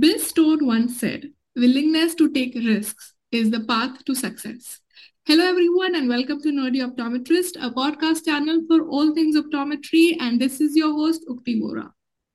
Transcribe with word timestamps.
Bill 0.00 0.18
Stone 0.18 0.64
once 0.64 0.98
said, 0.98 1.30
willingness 1.54 2.14
to 2.14 2.32
take 2.32 2.54
risks 2.54 3.12
is 3.32 3.50
the 3.50 3.60
path 3.60 4.02
to 4.06 4.14
success. 4.14 4.80
Hello, 5.26 5.44
everyone, 5.44 5.94
and 5.94 6.08
welcome 6.08 6.40
to 6.40 6.48
Nerdy 6.48 6.80
Optometrist, 6.80 7.62
a 7.62 7.70
podcast 7.70 8.24
channel 8.24 8.62
for 8.66 8.88
all 8.88 9.14
things 9.14 9.36
optometry. 9.36 10.16
And 10.18 10.40
this 10.40 10.58
is 10.58 10.74
your 10.74 10.92
host, 10.92 11.26
Yukti 11.28 11.60
Vora. 11.60 11.90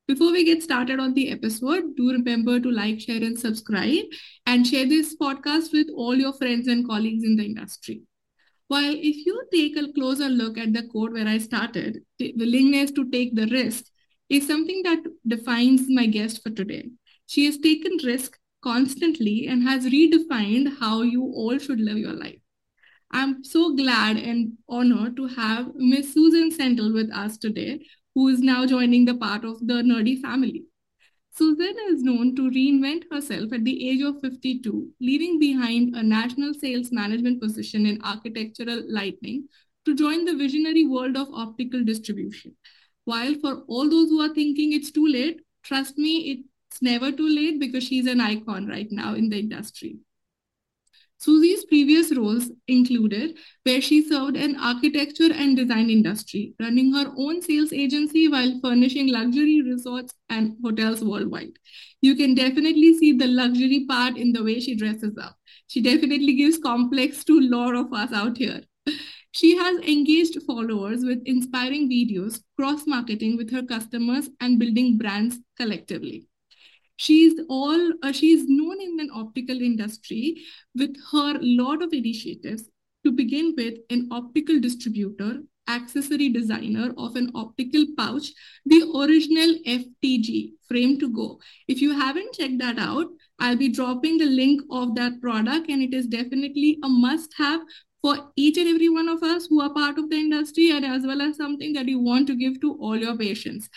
Before 0.06 0.30
we 0.30 0.44
get 0.44 0.62
started 0.62 1.00
on 1.00 1.14
the 1.14 1.32
episode, 1.32 1.96
do 1.96 2.12
remember 2.12 2.60
to 2.60 2.70
like, 2.70 3.00
share, 3.00 3.24
and 3.24 3.36
subscribe, 3.36 4.04
and 4.46 4.64
share 4.64 4.86
this 4.86 5.16
podcast 5.16 5.72
with 5.72 5.88
all 5.92 6.14
your 6.14 6.34
friends 6.34 6.68
and 6.68 6.86
colleagues 6.86 7.24
in 7.24 7.34
the 7.34 7.46
industry. 7.46 8.02
While 8.68 8.94
if 8.94 9.26
you 9.26 9.42
take 9.52 9.76
a 9.76 9.92
closer 9.92 10.28
look 10.28 10.56
at 10.56 10.72
the 10.72 10.84
quote 10.84 11.14
where 11.14 11.26
I 11.26 11.38
started, 11.38 12.04
the 12.20 12.32
willingness 12.36 12.92
to 12.92 13.10
take 13.10 13.34
the 13.34 13.48
risk 13.48 13.86
is 14.28 14.46
something 14.46 14.82
that 14.84 15.02
defines 15.26 15.86
my 15.88 16.06
guest 16.06 16.44
for 16.44 16.50
today. 16.50 16.90
She 17.26 17.46
has 17.46 17.58
taken 17.58 17.98
risk 18.04 18.38
constantly 18.62 19.46
and 19.48 19.62
has 19.62 19.86
redefined 19.86 20.78
how 20.78 21.02
you 21.02 21.22
all 21.22 21.58
should 21.58 21.80
live 21.80 21.98
your 21.98 22.12
life. 22.12 22.38
I'm 23.10 23.44
so 23.44 23.74
glad 23.74 24.16
and 24.16 24.52
honored 24.68 25.16
to 25.16 25.26
have 25.28 25.72
Miss 25.74 26.12
Susan 26.12 26.50
Sendel 26.50 26.92
with 26.92 27.10
us 27.12 27.36
today, 27.36 27.86
who 28.14 28.28
is 28.28 28.40
now 28.40 28.66
joining 28.66 29.04
the 29.04 29.14
part 29.14 29.44
of 29.44 29.58
the 29.66 29.74
nerdy 29.74 30.20
family. 30.20 30.64
Susan 31.30 31.74
is 31.88 32.02
known 32.02 32.34
to 32.34 32.50
reinvent 32.50 33.04
herself 33.10 33.52
at 33.52 33.64
the 33.64 33.88
age 33.88 34.00
of 34.02 34.20
52, 34.20 34.88
leaving 35.00 35.38
behind 35.38 35.94
a 35.94 36.02
national 36.02 36.54
sales 36.54 36.90
management 36.90 37.42
position 37.42 37.86
in 37.86 38.00
architectural 38.02 38.82
lighting 38.88 39.46
to 39.84 39.94
join 39.94 40.24
the 40.24 40.34
visionary 40.34 40.86
world 40.86 41.16
of 41.16 41.28
optical 41.32 41.84
distribution. 41.84 42.56
While 43.04 43.34
for 43.34 43.64
all 43.68 43.88
those 43.88 44.08
who 44.08 44.20
are 44.20 44.34
thinking 44.34 44.72
it's 44.72 44.90
too 44.90 45.06
late, 45.06 45.42
trust 45.62 45.98
me, 45.98 46.44
it's 46.76 46.82
never 46.82 47.10
too 47.10 47.28
late 47.28 47.58
because 47.58 47.84
she's 47.84 48.06
an 48.06 48.20
icon 48.20 48.66
right 48.66 48.88
now 48.90 49.14
in 49.14 49.30
the 49.30 49.38
industry. 49.38 49.96
Susie's 51.18 51.64
previous 51.64 52.14
roles 52.14 52.50
included 52.68 53.38
where 53.62 53.80
she 53.80 54.02
served 54.06 54.36
an 54.36 54.56
architecture 54.56 55.32
and 55.32 55.56
design 55.56 55.88
industry, 55.88 56.52
running 56.60 56.92
her 56.92 57.10
own 57.16 57.40
sales 57.40 57.72
agency 57.72 58.28
while 58.28 58.60
furnishing 58.62 59.10
luxury 59.10 59.62
resorts 59.62 60.12
and 60.28 60.54
hotels 60.62 61.02
worldwide. 61.02 61.58
You 62.02 62.14
can 62.14 62.34
definitely 62.34 62.98
see 62.98 63.12
the 63.12 63.26
luxury 63.26 63.86
part 63.88 64.18
in 64.18 64.34
the 64.34 64.44
way 64.44 64.60
she 64.60 64.74
dresses 64.74 65.16
up. 65.16 65.38
She 65.68 65.80
definitely 65.80 66.34
gives 66.34 66.58
complex 66.58 67.24
to 67.24 67.40
lot 67.40 67.74
of 67.74 67.90
us 67.94 68.12
out 68.12 68.36
here. 68.36 68.60
She 69.32 69.56
has 69.56 69.78
engaged 69.78 70.42
followers 70.46 71.04
with 71.04 71.22
inspiring 71.24 71.88
videos, 71.88 72.42
cross 72.54 72.86
marketing 72.86 73.38
with 73.38 73.50
her 73.52 73.62
customers, 73.62 74.28
and 74.40 74.58
building 74.58 74.98
brands 74.98 75.38
collectively 75.56 76.28
she's 76.96 77.34
all 77.48 77.92
uh, 78.02 78.12
she's 78.12 78.44
known 78.48 78.80
in 78.80 78.98
an 79.00 79.10
optical 79.14 79.60
industry 79.60 80.42
with 80.74 80.96
her 81.12 81.38
lot 81.40 81.82
of 81.82 81.92
initiatives 81.92 82.68
to 83.04 83.12
begin 83.12 83.54
with 83.56 83.74
an 83.90 84.08
optical 84.10 84.58
distributor 84.60 85.42
accessory 85.68 86.28
designer 86.28 86.92
of 86.96 87.16
an 87.16 87.30
optical 87.34 87.84
pouch 87.96 88.32
the 88.64 88.82
original 88.94 89.54
ftg 89.66 90.52
frame 90.68 90.98
to 90.98 91.08
go. 91.08 91.40
If 91.68 91.80
you 91.80 91.92
haven't 91.92 92.34
checked 92.34 92.58
that 92.60 92.78
out 92.78 93.06
i'll 93.40 93.56
be 93.56 93.68
dropping 93.68 94.18
the 94.18 94.26
link 94.26 94.62
of 94.70 94.94
that 94.94 95.20
product 95.20 95.68
and 95.68 95.82
it 95.82 95.92
is 95.92 96.06
definitely 96.06 96.78
a 96.82 96.88
must 96.88 97.34
have 97.36 97.60
for 98.00 98.30
each 98.36 98.56
and 98.56 98.68
every 98.68 98.88
one 98.88 99.08
of 99.08 99.22
us 99.22 99.46
who 99.46 99.60
are 99.60 99.72
part 99.74 99.98
of 99.98 100.08
the 100.10 100.16
industry 100.16 100.70
and 100.70 100.84
as 100.84 101.04
well 101.04 101.20
as 101.20 101.36
something 101.36 101.72
that 101.72 101.88
you 101.88 101.98
want 101.98 102.26
to 102.28 102.36
give 102.36 102.60
to 102.60 102.74
all 102.74 102.96
your 102.96 103.16
patients 103.16 103.68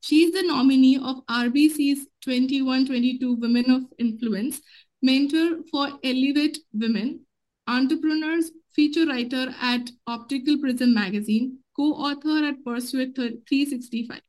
She's 0.00 0.32
the 0.32 0.42
nominee 0.42 0.96
of 0.96 1.24
RBC's 1.26 2.06
2122 2.22 3.34
Women 3.34 3.70
of 3.70 3.82
Influence, 3.98 4.60
mentor 5.02 5.58
for 5.70 5.88
Elevate 6.02 6.58
Women, 6.72 7.26
entrepreneurs, 7.66 8.50
feature 8.74 9.06
writer 9.06 9.54
at 9.60 9.90
Optical 10.06 10.58
Prism 10.58 10.94
magazine, 10.94 11.58
co-author 11.76 12.46
at 12.46 12.64
Pursuit 12.64 13.14
365. 13.14 14.20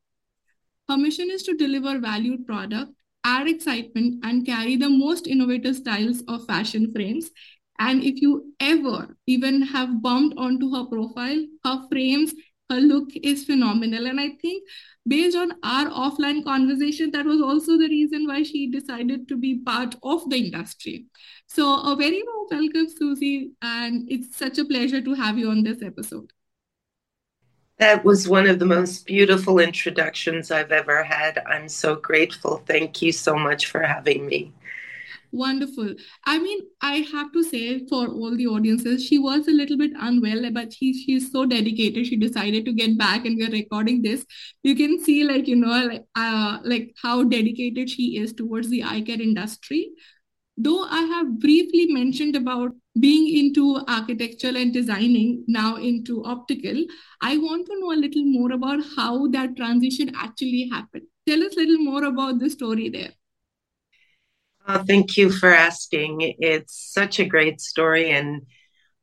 Her 0.90 0.98
mission 0.98 1.30
is 1.32 1.44
to 1.44 1.56
deliver 1.56 2.00
valued 2.00 2.46
product, 2.46 2.92
add 3.24 3.48
excitement, 3.48 4.26
and 4.26 4.46
carry 4.46 4.76
the 4.76 4.90
most 4.90 5.26
innovative 5.26 5.78
styles 5.78 6.22
of 6.28 6.46
fashion 6.48 6.92
frames. 6.92 7.32
And 7.80 8.03
if 8.03 8.22
you 8.22 8.53
ever 8.59 9.16
even 9.26 9.62
have 9.62 10.02
bumped 10.02 10.38
onto 10.38 10.70
her 10.76 10.86
profile, 10.86 11.46
her 11.64 11.88
frames, 11.90 12.34
her 12.72 12.80
look 12.80 13.09
is 13.24 13.46
phenomenal. 13.46 14.08
And 14.08 14.20
I 14.20 14.30
think 14.42 14.64
based 15.08 15.38
on 15.38 15.54
our 15.64 15.88
offline 15.90 16.44
conversation, 16.44 17.12
that 17.12 17.26
was 17.26 17.42
also 17.42 17.78
the 17.78 17.90
reason 17.90 18.28
why 18.28 18.44
she 18.44 18.70
decided 18.72 19.28
to 19.28 19.38
be 19.38 19.59
part 19.59 19.96
of 20.04 20.30
the 20.30 20.38
industry. 20.38 21.06
So, 21.48 21.82
a 21.82 21.96
very 21.96 22.24
warm 22.24 22.48
welcome, 22.52 22.88
Susie, 22.90 23.52
and 23.62 24.09
it's 24.09 24.38
such 24.38 24.58
a 24.58 24.66
pleasure 24.66 25.02
to 25.02 25.14
have 25.14 25.38
you 25.38 25.50
on 25.50 25.64
this 25.64 25.82
episode. 25.82 26.32
That 27.78 28.06
was 28.06 28.28
one 28.28 28.48
of 28.48 28.59
the 28.59 28.66
most 28.66 29.06
beautiful 29.06 29.59
introductions 29.59 30.52
I've 30.52 30.72
ever 30.72 31.03
had. 31.03 31.40
I'm 31.48 31.68
so 31.68 31.96
grateful. 31.96 32.64
Thank 32.68 33.02
you 33.02 33.12
so 33.12 33.36
much 33.36 33.66
for 33.68 33.82
having 33.82 34.28
me. 34.28 34.53
Wonderful. 35.34 35.96
I 36.25 36.40
mean, 36.40 36.59
I 36.81 36.96
have 37.14 37.31
to 37.31 37.42
say 37.42 37.86
for 37.88 38.08
all 38.09 38.36
the 38.36 38.47
audiences, 38.47 39.06
she 39.06 39.18
was 39.18 39.47
a 39.47 39.52
little 39.52 39.78
bit 39.78 39.92
unwell, 39.97 40.52
but 40.52 40.74
she 40.74 40.94
she's 40.94 41.31
so 41.31 41.46
dedicated. 41.46 42.06
She 42.08 42.18
decided 42.18 42.66
to 42.66 42.74
get 42.74 42.97
back, 42.97 43.25
and 43.25 43.38
we're 43.38 43.50
recording 43.50 44.02
this. 44.02 44.25
You 44.64 44.75
can 44.75 45.00
see, 45.02 45.24
like 45.24 45.47
you 45.47 45.56
know, 45.56 45.86
like 45.88 46.03
uh, 46.18 46.59
like 46.66 46.94
how 47.02 47.24
dedicated 47.24 47.90
she 47.90 48.18
is 48.18 48.34
towards 48.34 48.70
the 48.70 48.84
eye 48.84 49.02
care 49.02 49.22
industry. 49.22 49.91
Though 50.58 50.84
I 50.84 51.02
have 51.14 51.40
briefly 51.40 51.88
mentioned 51.88 52.36
about 52.36 52.72
being 53.00 53.28
into 53.38 53.81
architecture 53.88 54.53
and 54.56 54.74
designing, 54.74 55.46
now 55.47 55.78
into 55.78 56.24
optical, 56.25 56.86
I 57.22 57.38
want 57.38 57.68
to 57.68 57.80
know 57.80 57.94
a 57.94 58.02
little 58.06 58.25
more 58.25 58.52
about 58.53 58.81
how 58.97 59.28
that 59.30 59.56
transition 59.58 60.12
actually 60.16 60.70
happened. 60.72 61.08
Tell 61.28 61.44
us 61.44 61.56
a 61.58 61.62
little 61.62 61.80
more 61.86 62.03
about 62.06 62.40
the 62.40 62.50
story 62.50 62.90
there. 62.90 63.14
Oh, 64.67 64.83
thank 64.88 65.17
you 65.17 65.31
for 65.31 65.53
asking. 65.53 66.35
It's 66.39 66.75
such 66.94 67.19
a 67.19 67.25
great 67.25 67.59
story, 67.61 68.11
and 68.11 68.45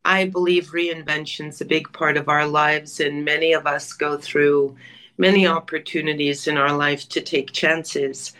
I 0.05 0.27
believe 0.27 0.73
reinvention's 0.73 1.61
a 1.61 1.67
big 1.67 1.93
part 1.93 2.17
of 2.17 2.29
our 2.29 2.47
lives, 2.47 3.01
and 3.01 3.25
many 3.25 3.53
of 3.53 3.67
us 3.67 3.93
go 3.93 4.17
through 4.19 4.77
many 5.19 5.47
opportunities 5.47 6.47
in 6.49 6.57
our 6.59 6.77
life 6.77 7.09
to 7.11 7.21
take 7.21 7.53
chances. 7.53 8.33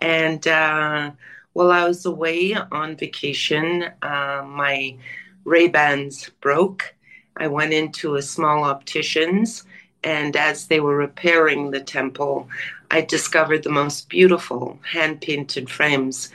And 0.00 0.46
uh, 0.48 1.12
while 1.52 1.70
I 1.70 1.86
was 1.86 2.04
away 2.06 2.54
on 2.54 2.96
vacation, 2.96 3.84
uh, 4.02 4.42
my 4.46 4.96
Ray 5.44 5.68
Bans 5.68 6.30
broke. 6.40 6.94
I 7.36 7.48
went 7.48 7.72
into 7.72 8.16
a 8.16 8.22
small 8.22 8.64
optician's, 8.64 9.64
and 10.02 10.36
as 10.36 10.66
they 10.66 10.80
were 10.80 10.96
repairing 10.96 11.70
the 11.70 11.80
temple, 11.80 12.48
I 12.90 13.00
discovered 13.02 13.62
the 13.62 13.70
most 13.70 14.08
beautiful 14.08 14.78
hand 14.92 15.20
painted 15.20 15.70
frames 15.70 16.30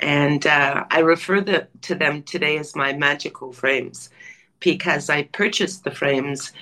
and 0.00 0.46
uh, 0.46 0.84
I 0.90 1.00
refer 1.00 1.40
the, 1.40 1.68
to 1.82 1.94
them 1.94 2.22
today 2.22 2.58
as 2.58 2.74
my 2.74 2.92
magical 2.92 3.52
frames 3.52 4.10
because 4.58 5.08
I 5.08 5.24
purchased 5.24 5.84
the 5.84 5.90
frames, 5.90 6.52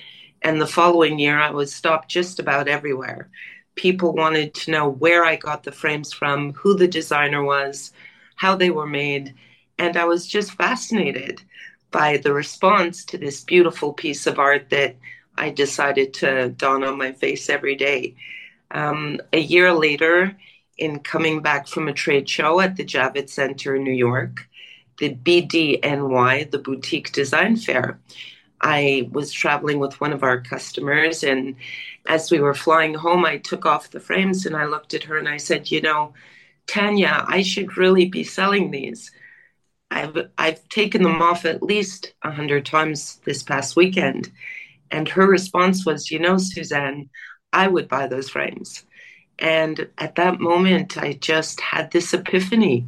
and 0.43 0.61
the 0.61 0.67
following 0.67 1.19
year 1.19 1.39
I 1.39 1.51
was 1.51 1.75
stopped 1.75 2.09
just 2.09 2.39
about 2.39 2.69
everywhere. 2.69 3.29
People 3.75 4.13
wanted 4.13 4.55
to 4.55 4.71
know 4.71 4.89
where 4.89 5.25
I 5.25 5.37
got 5.37 5.63
the 5.63 5.73
frames 5.73 6.13
from, 6.13 6.53
who 6.53 6.75
the 6.77 6.89
designer 6.89 7.45
was, 7.45 7.93
how 8.37 8.57
they 8.57 8.71
were 8.71 8.87
made, 8.87 9.35
and 9.79 9.97
I 9.97 10.05
was 10.05 10.27
just 10.27 10.53
fascinated 10.53 11.43
by 11.91 12.19
the 12.19 12.33
response 12.33 13.05
to 13.07 13.19
this 13.19 13.45
beautiful 13.45 13.93
piece 13.93 14.27
of 14.27 14.39
art 14.39 14.71
that 14.71 14.97
I 15.37 15.51
decided 15.51 16.13
to 16.15 16.51
don 16.51 16.85
on 16.85 16.99
my 16.99 17.13
face 17.13 17.49
every 17.49 17.77
day. 17.77 18.17
Um, 18.71 19.21
a 19.33 19.41
year 19.41 19.73
later, 19.73 20.37
in 20.79 21.01
coming 21.01 21.41
back 21.43 21.67
from 21.69 21.89
a 21.89 21.93
trade 21.93 22.29
show 22.29 22.61
at 22.61 22.77
the 22.77 22.85
Javits 22.85 23.31
Center 23.31 23.77
in 23.77 23.85
New 23.85 23.93
York, 23.93 24.49
the 24.99 25.15
BDNY, 25.15 26.51
the 26.51 26.59
Boutique 26.59 27.13
Design 27.13 27.57
Fair. 27.57 27.99
I 28.61 29.09
was 29.13 29.33
traveling 29.33 29.79
with 29.79 30.01
one 30.01 30.13
of 30.13 30.23
our 30.23 30.41
customers, 30.41 31.23
and 31.23 31.57
as 32.09 32.31
we 32.31 32.41
were 32.41 32.55
flying 32.55 32.95
home, 32.95 33.25
I 33.25 33.39
took 33.39 33.67
off 33.67 33.91
the 33.91 34.01
frames 34.01 34.47
and 34.47 34.57
I 34.57 34.65
looked 34.65 34.95
at 34.95 35.05
her 35.05 35.19
and 35.19 35.29
I 35.29 35.37
said, 35.37 35.71
You 35.71 35.81
know, 35.83 36.15
Tanya, 36.67 37.25
I 37.29 37.43
should 37.43 37.77
really 37.77 38.07
be 38.07 38.25
selling 38.25 38.71
these. 38.71 39.11
I've, 39.91 40.17
I've 40.37 40.69
taken 40.69 41.03
them 41.03 41.23
off 41.23 41.45
at 41.45 41.63
least 41.63 42.15
a 42.23 42.31
hundred 42.31 42.67
times 42.67 43.21
this 43.25 43.43
past 43.43 43.77
weekend. 43.77 44.31
And 44.91 45.09
her 45.09 45.27
response 45.27 45.85
was, 45.87 46.11
You 46.11 46.19
know, 46.19 46.39
Suzanne, 46.39 47.11
I 47.53 47.69
would 47.69 47.89
buy 47.89 48.07
those 48.07 48.29
frames. 48.29 48.85
And 49.39 49.89
at 49.99 50.17
that 50.17 50.41
moment, 50.41 50.99
I 50.99 51.13
just 51.15 51.61
had 51.61 51.91
this 51.91 52.13
epiphany. 52.13 52.87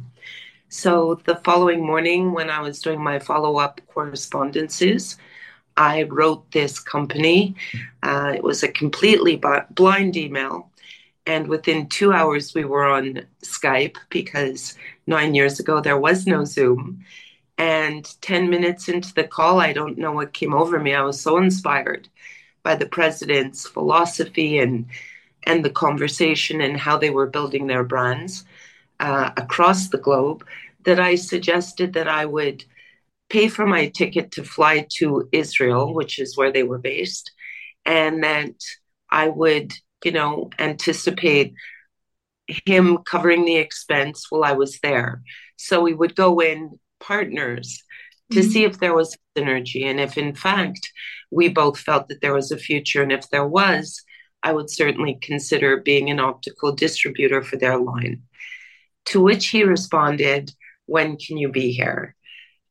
So 0.69 1.19
the 1.25 1.35
following 1.35 1.85
morning, 1.85 2.31
when 2.31 2.49
I 2.49 2.61
was 2.61 2.81
doing 2.81 3.03
my 3.03 3.19
follow 3.19 3.57
up 3.57 3.81
correspondences, 3.87 5.17
I 5.77 6.03
wrote 6.03 6.51
this 6.51 6.79
company. 6.79 7.55
Uh, 8.03 8.33
it 8.35 8.43
was 8.43 8.63
a 8.63 8.67
completely 8.67 9.41
blind 9.71 10.17
email. 10.17 10.69
And 11.25 11.47
within 11.47 11.87
two 11.87 12.11
hours, 12.13 12.53
we 12.53 12.65
were 12.65 12.85
on 12.85 13.25
Skype 13.43 13.97
because 14.09 14.77
nine 15.07 15.35
years 15.35 15.59
ago 15.59 15.79
there 15.79 15.97
was 15.97 16.25
no 16.25 16.45
Zoom. 16.45 17.05
And 17.57 18.09
10 18.21 18.49
minutes 18.49 18.89
into 18.89 19.13
the 19.13 19.23
call, 19.23 19.59
I 19.59 19.71
don't 19.71 19.97
know 19.97 20.11
what 20.11 20.33
came 20.33 20.53
over 20.53 20.79
me. 20.79 20.95
I 20.95 21.03
was 21.03 21.21
so 21.21 21.37
inspired 21.37 22.09
by 22.63 22.75
the 22.75 22.87
president's 22.87 23.67
philosophy 23.67 24.57
and 24.59 24.87
and 25.43 25.63
the 25.65 25.69
conversation 25.69 26.61
and 26.61 26.77
how 26.77 26.97
they 26.97 27.09
were 27.09 27.27
building 27.27 27.67
their 27.67 27.83
brands 27.83 28.45
uh, 28.99 29.31
across 29.37 29.89
the 29.89 29.97
globe 29.97 30.45
that 30.85 30.99
I 30.99 31.15
suggested 31.15 31.93
that 31.93 32.07
I 32.07 32.25
would 32.25 32.63
pay 33.29 33.47
for 33.47 33.65
my 33.65 33.87
ticket 33.87 34.31
to 34.31 34.43
fly 34.43 34.87
to 34.97 35.27
Israel, 35.31 35.93
which 35.93 36.19
is 36.19 36.37
where 36.37 36.51
they 36.51 36.63
were 36.63 36.77
based, 36.77 37.31
and 37.85 38.23
that 38.23 38.53
I 39.09 39.29
would, 39.29 39.73
you 40.03 40.11
know, 40.11 40.49
anticipate 40.59 41.53
him 42.65 42.97
covering 43.05 43.45
the 43.45 43.55
expense 43.55 44.27
while 44.29 44.43
I 44.43 44.53
was 44.53 44.79
there. 44.79 45.21
So 45.55 45.81
we 45.81 45.93
would 45.93 46.15
go 46.15 46.39
in 46.39 46.79
partners 46.99 47.83
to 48.31 48.39
mm-hmm. 48.39 48.49
see 48.49 48.63
if 48.63 48.79
there 48.79 48.95
was 48.95 49.17
synergy 49.37 49.85
and 49.85 49.99
if 49.99 50.17
in 50.17 50.35
fact 50.35 50.79
we 51.31 51.49
both 51.49 51.79
felt 51.79 52.07
that 52.09 52.21
there 52.21 52.33
was 52.33 52.51
a 52.51 52.57
future 52.57 53.01
and 53.01 53.11
if 53.11 53.29
there 53.29 53.47
was 53.47 54.03
I 54.43 54.53
would 54.53 54.69
certainly 54.69 55.19
consider 55.21 55.77
being 55.77 56.09
an 56.09 56.19
optical 56.19 56.73
distributor 56.73 57.41
for 57.41 57.57
their 57.57 57.77
line. 57.77 58.23
To 59.05 59.21
which 59.21 59.47
he 59.47 59.63
responded, 59.63 60.51
When 60.85 61.17
can 61.17 61.37
you 61.37 61.49
be 61.49 61.71
here? 61.71 62.15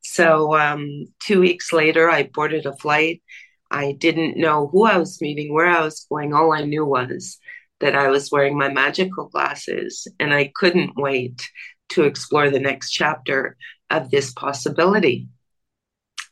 So, 0.02 0.56
um, 0.58 1.06
two 1.20 1.40
weeks 1.40 1.72
later, 1.72 2.10
I 2.10 2.24
boarded 2.24 2.66
a 2.66 2.76
flight. 2.76 3.22
I 3.70 3.92
didn't 3.92 4.36
know 4.36 4.68
who 4.68 4.84
I 4.84 4.98
was 4.98 5.20
meeting, 5.20 5.52
where 5.52 5.68
I 5.68 5.82
was 5.82 6.06
going. 6.08 6.34
All 6.34 6.52
I 6.52 6.62
knew 6.62 6.84
was 6.84 7.38
that 7.80 7.94
I 7.94 8.08
was 8.08 8.30
wearing 8.30 8.58
my 8.58 8.68
magical 8.68 9.28
glasses, 9.28 10.08
and 10.18 10.34
I 10.34 10.52
couldn't 10.54 10.96
wait 10.96 11.48
to 11.90 12.04
explore 12.04 12.50
the 12.50 12.60
next 12.60 12.90
chapter 12.90 13.56
of 13.90 14.10
this 14.10 14.32
possibility. 14.32 15.28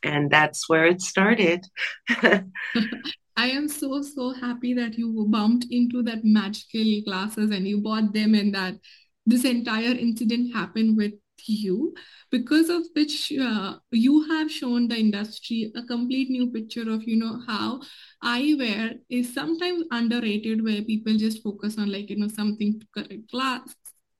And 0.03 0.31
that's 0.31 0.69
where 0.69 0.85
it 0.85 1.01
started. 1.01 1.65
I 3.39 3.47
am 3.51 3.69
so, 3.69 4.01
so 4.01 4.33
happy 4.33 4.73
that 4.73 4.97
you 4.97 5.25
bumped 5.29 5.67
into 5.71 6.03
that 6.03 6.25
magical 6.25 7.01
glasses 7.05 7.51
and 7.51 7.65
you 7.65 7.79
bought 7.79 8.11
them 8.13 8.35
and 8.35 8.53
that 8.53 8.75
this 9.25 9.45
entire 9.45 9.95
incident 9.95 10.53
happened 10.53 10.97
with 10.97 11.13
you. 11.45 11.93
Because 12.31 12.67
of 12.67 12.83
which 12.93 13.31
uh, 13.31 13.77
you 13.91 14.27
have 14.27 14.51
shown 14.51 14.89
the 14.89 14.97
industry 14.97 15.71
a 15.73 15.83
complete 15.83 16.29
new 16.29 16.51
picture 16.51 16.91
of 16.91 17.03
you 17.03 17.15
know 17.15 17.39
how 17.47 17.79
eyewear 18.21 18.99
is 19.09 19.33
sometimes 19.33 19.85
underrated 19.89 20.61
where 20.61 20.81
people 20.81 21.13
just 21.13 21.41
focus 21.41 21.77
on 21.77 21.89
like 21.89 22.09
you 22.09 22.17
know 22.17 22.27
something 22.27 22.77
to 22.77 22.85
correct 22.93 23.31
glass 23.31 23.73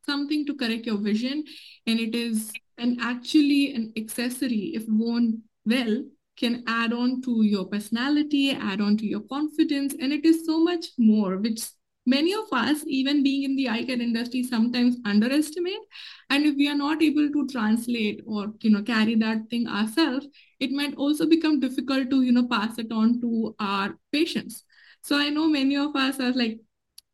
something 0.05 0.45
to 0.45 0.55
correct 0.55 0.85
your 0.85 0.97
vision. 0.97 1.43
And 1.85 1.99
it 1.99 2.15
is 2.15 2.53
an 2.77 2.97
actually 3.01 3.75
an 3.75 3.91
accessory 3.97 4.71
if 4.75 4.85
worn 4.87 5.43
well 5.65 6.05
can 6.39 6.63
add 6.67 6.93
on 6.93 7.21
to 7.23 7.43
your 7.43 7.65
personality, 7.65 8.51
add 8.51 8.81
on 8.81 8.97
to 8.97 9.05
your 9.05 9.21
confidence, 9.21 9.93
and 9.99 10.13
it 10.13 10.25
is 10.25 10.45
so 10.45 10.59
much 10.63 10.87
more, 10.97 11.37
which 11.37 11.61
many 12.05 12.33
of 12.33 12.45
us, 12.51 12.83
even 12.87 13.23
being 13.23 13.43
in 13.43 13.55
the 13.55 13.69
eye 13.69 13.83
care 13.83 14.01
industry, 14.01 14.43
sometimes 14.43 14.97
underestimate. 15.05 15.81
And 16.29 16.45
if 16.45 16.55
we 16.55 16.67
are 16.69 16.75
not 16.75 17.01
able 17.01 17.29
to 17.29 17.47
translate 17.47 18.21
or 18.25 18.53
you 18.61 18.71
know 18.71 18.83
carry 18.83 19.15
that 19.15 19.49
thing 19.49 19.67
ourselves, 19.67 20.27
it 20.59 20.71
might 20.71 20.95
also 20.95 21.27
become 21.27 21.59
difficult 21.59 22.09
to 22.09 22.21
you 22.21 22.31
know 22.31 22.47
pass 22.47 22.77
it 22.77 22.91
on 22.91 23.19
to 23.21 23.55
our 23.59 23.95
patients. 24.11 24.63
So 25.03 25.17
I 25.17 25.29
know 25.29 25.47
many 25.47 25.77
of 25.77 25.95
us 25.95 26.19
are 26.19 26.33
like 26.33 26.59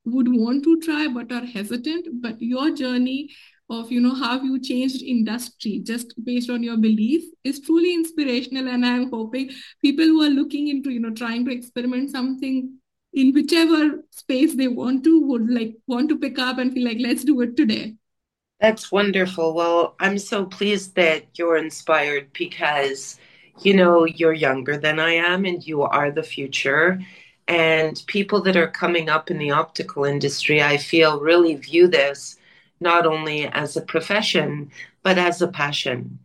would 0.05 0.27
want 0.29 0.63
to 0.63 0.79
try 0.81 1.07
but 1.07 1.31
are 1.31 1.45
hesitant. 1.45 2.07
But 2.21 2.41
your 2.41 2.71
journey 2.71 3.29
of 3.69 3.91
you 3.91 3.99
know 3.99 4.13
how 4.13 4.41
you 4.41 4.59
changed 4.59 5.01
industry 5.01 5.79
just 5.83 6.13
based 6.23 6.49
on 6.49 6.61
your 6.61 6.77
belief 6.77 7.23
is 7.43 7.59
truly 7.59 7.93
inspirational. 7.93 8.67
And 8.67 8.85
i'm 8.85 9.09
hoping 9.09 9.49
people 9.81 10.05
who 10.05 10.21
are 10.23 10.29
looking 10.29 10.67
into 10.67 10.91
you 10.91 10.99
know 10.99 11.13
trying 11.13 11.45
to 11.45 11.51
experiment 11.51 12.11
something 12.11 12.77
in 13.13 13.33
whichever 13.33 14.03
space 14.11 14.55
they 14.55 14.67
want 14.67 15.03
to 15.03 15.21
would 15.21 15.49
like 15.49 15.75
want 15.87 16.09
to 16.09 16.19
pick 16.19 16.37
up 16.37 16.57
and 16.57 16.73
feel 16.73 16.85
like 16.85 16.97
let's 16.99 17.23
do 17.23 17.41
it 17.41 17.57
today. 17.57 17.95
That's 18.59 18.91
wonderful. 18.91 19.53
Well 19.53 19.95
i'm 19.99 20.19
so 20.19 20.45
pleased 20.45 20.95
that 20.95 21.25
you're 21.33 21.57
inspired 21.57 22.31
because 22.33 23.19
you 23.61 23.73
know 23.73 24.05
you're 24.05 24.33
younger 24.33 24.77
than 24.77 24.99
i 24.99 25.11
am 25.13 25.45
and 25.45 25.65
you 25.65 25.81
are 25.81 26.11
the 26.11 26.23
future. 26.23 26.99
And 27.47 28.01
people 28.07 28.41
that 28.41 28.57
are 28.57 28.67
coming 28.71 29.07
up 29.07 29.29
in 29.29 29.37
the 29.37 29.51
optical 29.51 30.05
industry 30.05 30.61
i 30.61 30.77
feel 30.77 31.19
really 31.19 31.55
view 31.55 31.87
this 31.87 32.37
not 32.79 33.05
only 33.05 33.47
as 33.47 33.75
a 33.75 33.81
profession, 33.81 34.71
but 35.03 35.17
as 35.17 35.41
a 35.41 35.47
passion. 35.47 36.19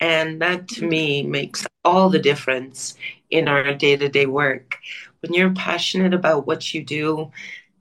And 0.00 0.40
that 0.42 0.68
to 0.68 0.86
me 0.86 1.22
makes 1.22 1.66
all 1.84 2.10
the 2.10 2.18
difference 2.18 2.96
in 3.30 3.48
our 3.48 3.74
day 3.74 3.96
to 3.96 4.08
day 4.08 4.26
work. 4.26 4.78
When 5.20 5.32
you're 5.32 5.54
passionate 5.54 6.14
about 6.14 6.46
what 6.46 6.74
you 6.74 6.84
do, 6.84 7.30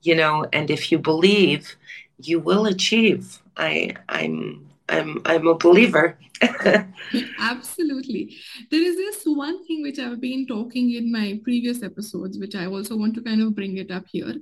you 0.01 0.15
know, 0.15 0.45
and 0.53 0.69
if 0.69 0.91
you 0.91 0.99
believe, 0.99 1.75
you 2.19 2.39
will 2.39 2.65
achieve. 2.65 3.41
I, 3.57 3.95
I'm 4.09 4.64
I'm 4.89 5.21
I'm 5.25 5.47
a 5.47 5.55
believer. 5.55 6.19
Absolutely. 7.39 8.35
There 8.69 8.81
is 8.81 8.95
this 8.97 9.23
one 9.25 9.65
thing 9.65 9.81
which 9.81 9.99
I've 9.99 10.21
been 10.21 10.45
talking 10.45 10.93
in 10.93 11.11
my 11.11 11.39
previous 11.43 11.81
episodes, 11.81 12.37
which 12.37 12.55
I 12.55 12.65
also 12.65 12.95
want 12.95 13.15
to 13.15 13.21
kind 13.21 13.41
of 13.41 13.55
bring 13.55 13.77
it 13.77 13.89
up 13.89 14.05
here 14.11 14.35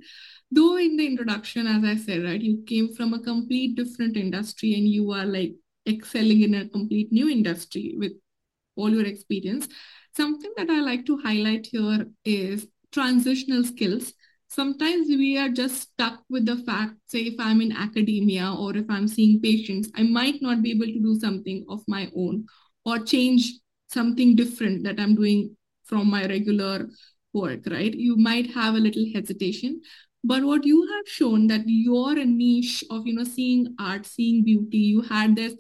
though 0.54 0.78
in 0.78 0.98
the 0.98 1.06
introduction 1.06 1.68
as 1.68 1.84
i 1.84 1.96
said 1.96 2.24
right 2.24 2.42
you 2.42 2.64
came 2.68 2.94
from 2.94 3.14
a 3.14 3.20
complete 3.20 3.76
different 3.76 4.16
industry 4.16 4.74
and 4.74 4.88
you 4.88 5.12
are 5.12 5.26
like 5.26 5.54
excelling 5.88 6.42
in 6.42 6.54
a 6.54 6.70
complete 6.70 7.12
new 7.12 7.30
industry 7.30 7.96
with 7.98 8.12
all 8.76 8.90
your 8.90 9.06
experience 9.06 9.68
something 10.16 10.52
that 10.58 10.70
i 10.70 10.80
like 10.80 11.06
to 11.06 11.18
highlight 11.18 11.68
here 11.72 12.06
is 12.24 12.68
transitional 12.92 13.64
skills 13.64 14.14
sometimes 14.54 15.08
we 15.08 15.38
are 15.38 15.50
just 15.50 15.82
stuck 15.82 16.22
with 16.30 16.46
the 16.46 16.58
fact 16.66 16.94
say 17.08 17.22
if 17.32 17.40
i'm 17.40 17.62
in 17.62 17.72
academia 17.72 18.54
or 18.58 18.76
if 18.78 18.86
i'm 18.90 19.08
seeing 19.08 19.40
patients 19.42 19.90
i 19.96 20.04
might 20.04 20.42
not 20.42 20.62
be 20.62 20.72
able 20.72 20.86
to 20.86 21.02
do 21.08 21.20
something 21.20 21.66
of 21.70 21.82
my 21.88 22.10
own 22.16 22.46
or 22.86 23.00
change 23.00 23.52
something 23.88 24.36
different 24.36 24.84
that 24.84 25.00
i'm 25.00 25.16
doing 25.16 25.56
from 25.86 26.10
my 26.10 26.26
regular 26.28 26.88
work 27.34 27.62
right? 27.72 27.96
You 27.96 28.16
might 28.16 28.52
have 28.52 28.76
a 28.76 28.80
little 28.80 29.06
hesitation 29.14 29.82
but 30.24 30.44
what 30.44 30.66
you 30.66 30.88
have 30.94 31.08
shown 31.08 31.48
that 31.48 31.64
you're 31.66 32.18
a 32.18 32.26
niche 32.26 32.84
of 32.90 33.08
you 33.08 33.16
know 33.16 33.24
seeing 33.24 33.76
art 33.80 34.06
seeing 34.06 34.44
beauty 34.44 34.78
you 34.78 35.02
had 35.02 35.36
this 35.36 35.56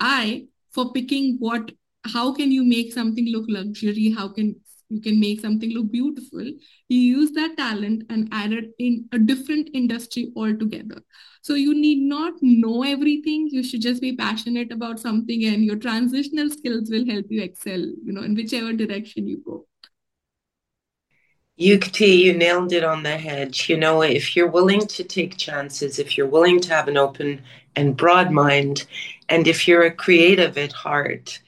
eye 0.00 0.44
for 0.72 0.92
picking 0.92 1.36
what 1.38 1.70
how 2.06 2.32
can 2.32 2.50
you 2.50 2.64
make 2.64 2.92
something 2.92 3.26
look 3.30 3.44
luxury? 3.48 4.10
How 4.16 4.28
can 4.28 4.56
you 4.90 5.00
can 5.00 5.18
make 5.20 5.40
something 5.40 5.70
look 5.70 5.90
beautiful 5.90 6.44
you 6.88 7.00
use 7.00 7.30
that 7.32 7.56
talent 7.56 8.04
and 8.10 8.28
add 8.32 8.52
it 8.52 8.70
in 8.78 9.08
a 9.12 9.18
different 9.18 9.70
industry 9.72 10.32
altogether 10.36 11.02
so 11.42 11.54
you 11.54 11.74
need 11.74 12.00
not 12.02 12.34
know 12.42 12.82
everything 12.82 13.48
you 13.50 13.62
should 13.62 13.80
just 13.80 14.02
be 14.02 14.14
passionate 14.16 14.72
about 14.72 15.00
something 15.00 15.44
and 15.44 15.64
your 15.64 15.76
transitional 15.76 16.50
skills 16.50 16.90
will 16.90 17.06
help 17.06 17.26
you 17.30 17.42
excel 17.42 17.80
you 17.80 18.12
know 18.12 18.22
in 18.22 18.34
whichever 18.34 18.72
direction 18.72 19.26
you 19.26 19.42
go 19.44 19.64
Yukti, 21.60 22.16
you 22.16 22.32
nailed 22.32 22.72
it 22.72 22.84
on 22.84 23.02
the 23.02 23.18
head. 23.18 23.68
You 23.68 23.76
know, 23.76 24.00
if 24.00 24.34
you're 24.34 24.50
willing 24.50 24.86
to 24.86 25.04
take 25.04 25.36
chances, 25.36 25.98
if 25.98 26.16
you're 26.16 26.26
willing 26.26 26.58
to 26.60 26.72
have 26.74 26.88
an 26.88 26.96
open 26.96 27.42
and 27.76 27.96
broad 27.96 28.30
mind, 28.30 28.86
and 29.28 29.46
if 29.46 29.68
you're 29.68 29.82
a 29.84 29.90
creative 29.92 30.56
at 30.56 30.72
heart, 30.72 31.40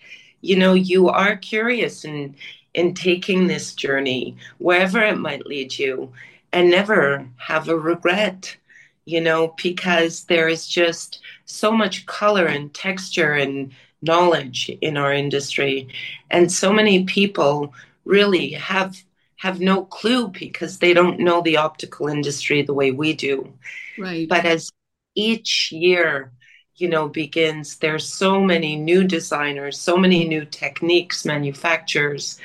you 0.43 0.57
know, 0.57 0.75
you 0.75 1.09
are 1.09 1.37
curious 1.37 2.05
in 2.05 2.37
in 2.75 2.95
taking 2.95 3.47
this 3.47 3.75
journey, 3.75 4.37
wherever 4.59 5.01
it 5.01 5.19
might 5.19 5.47
lead 5.47 5.79
you, 5.79 6.13
and 6.53 6.71
never 6.71 7.27
have 7.37 7.69
a 7.69 7.77
regret, 7.77 8.57
you 9.05 9.21
know, 9.21 9.55
because 9.63 10.25
there 10.25 10.49
is 10.49 10.67
just 10.67 11.21
so 11.45 11.73
much 11.73 12.07
color 12.07 12.47
and 12.47 12.73
texture 12.73 13.33
and 13.33 13.73
knowledge 14.01 14.71
in 14.81 14.97
our 14.97 15.13
industry. 15.13 15.89
And 16.31 16.51
so 16.51 16.73
many 16.73 17.05
people 17.05 17.73
really 18.05 18.51
have 18.53 18.97
have 19.37 19.61
no 19.61 19.85
clue 19.85 20.29
because 20.29 20.79
they 20.79 20.95
don't 20.95 21.19
know 21.19 21.43
the 21.43 21.57
optical 21.57 22.07
industry 22.07 22.63
the 22.63 22.73
way 22.73 22.93
we 22.93 23.13
do. 23.13 23.53
Right. 23.99 24.29
But 24.29 24.45
as 24.45 24.71
each 25.17 25.73
year, 25.73 26.31
you 26.77 26.89
know, 26.89 27.09
begins, 27.09 27.77
there's 27.77 28.07
so 28.07 28.41
many 28.41 28.77
new 28.77 29.05
designers, 29.05 29.79
so 29.79 29.97
many 29.97 30.27
new 30.27 30.45
techniques, 30.45 31.25
manufacturers. 31.25 32.39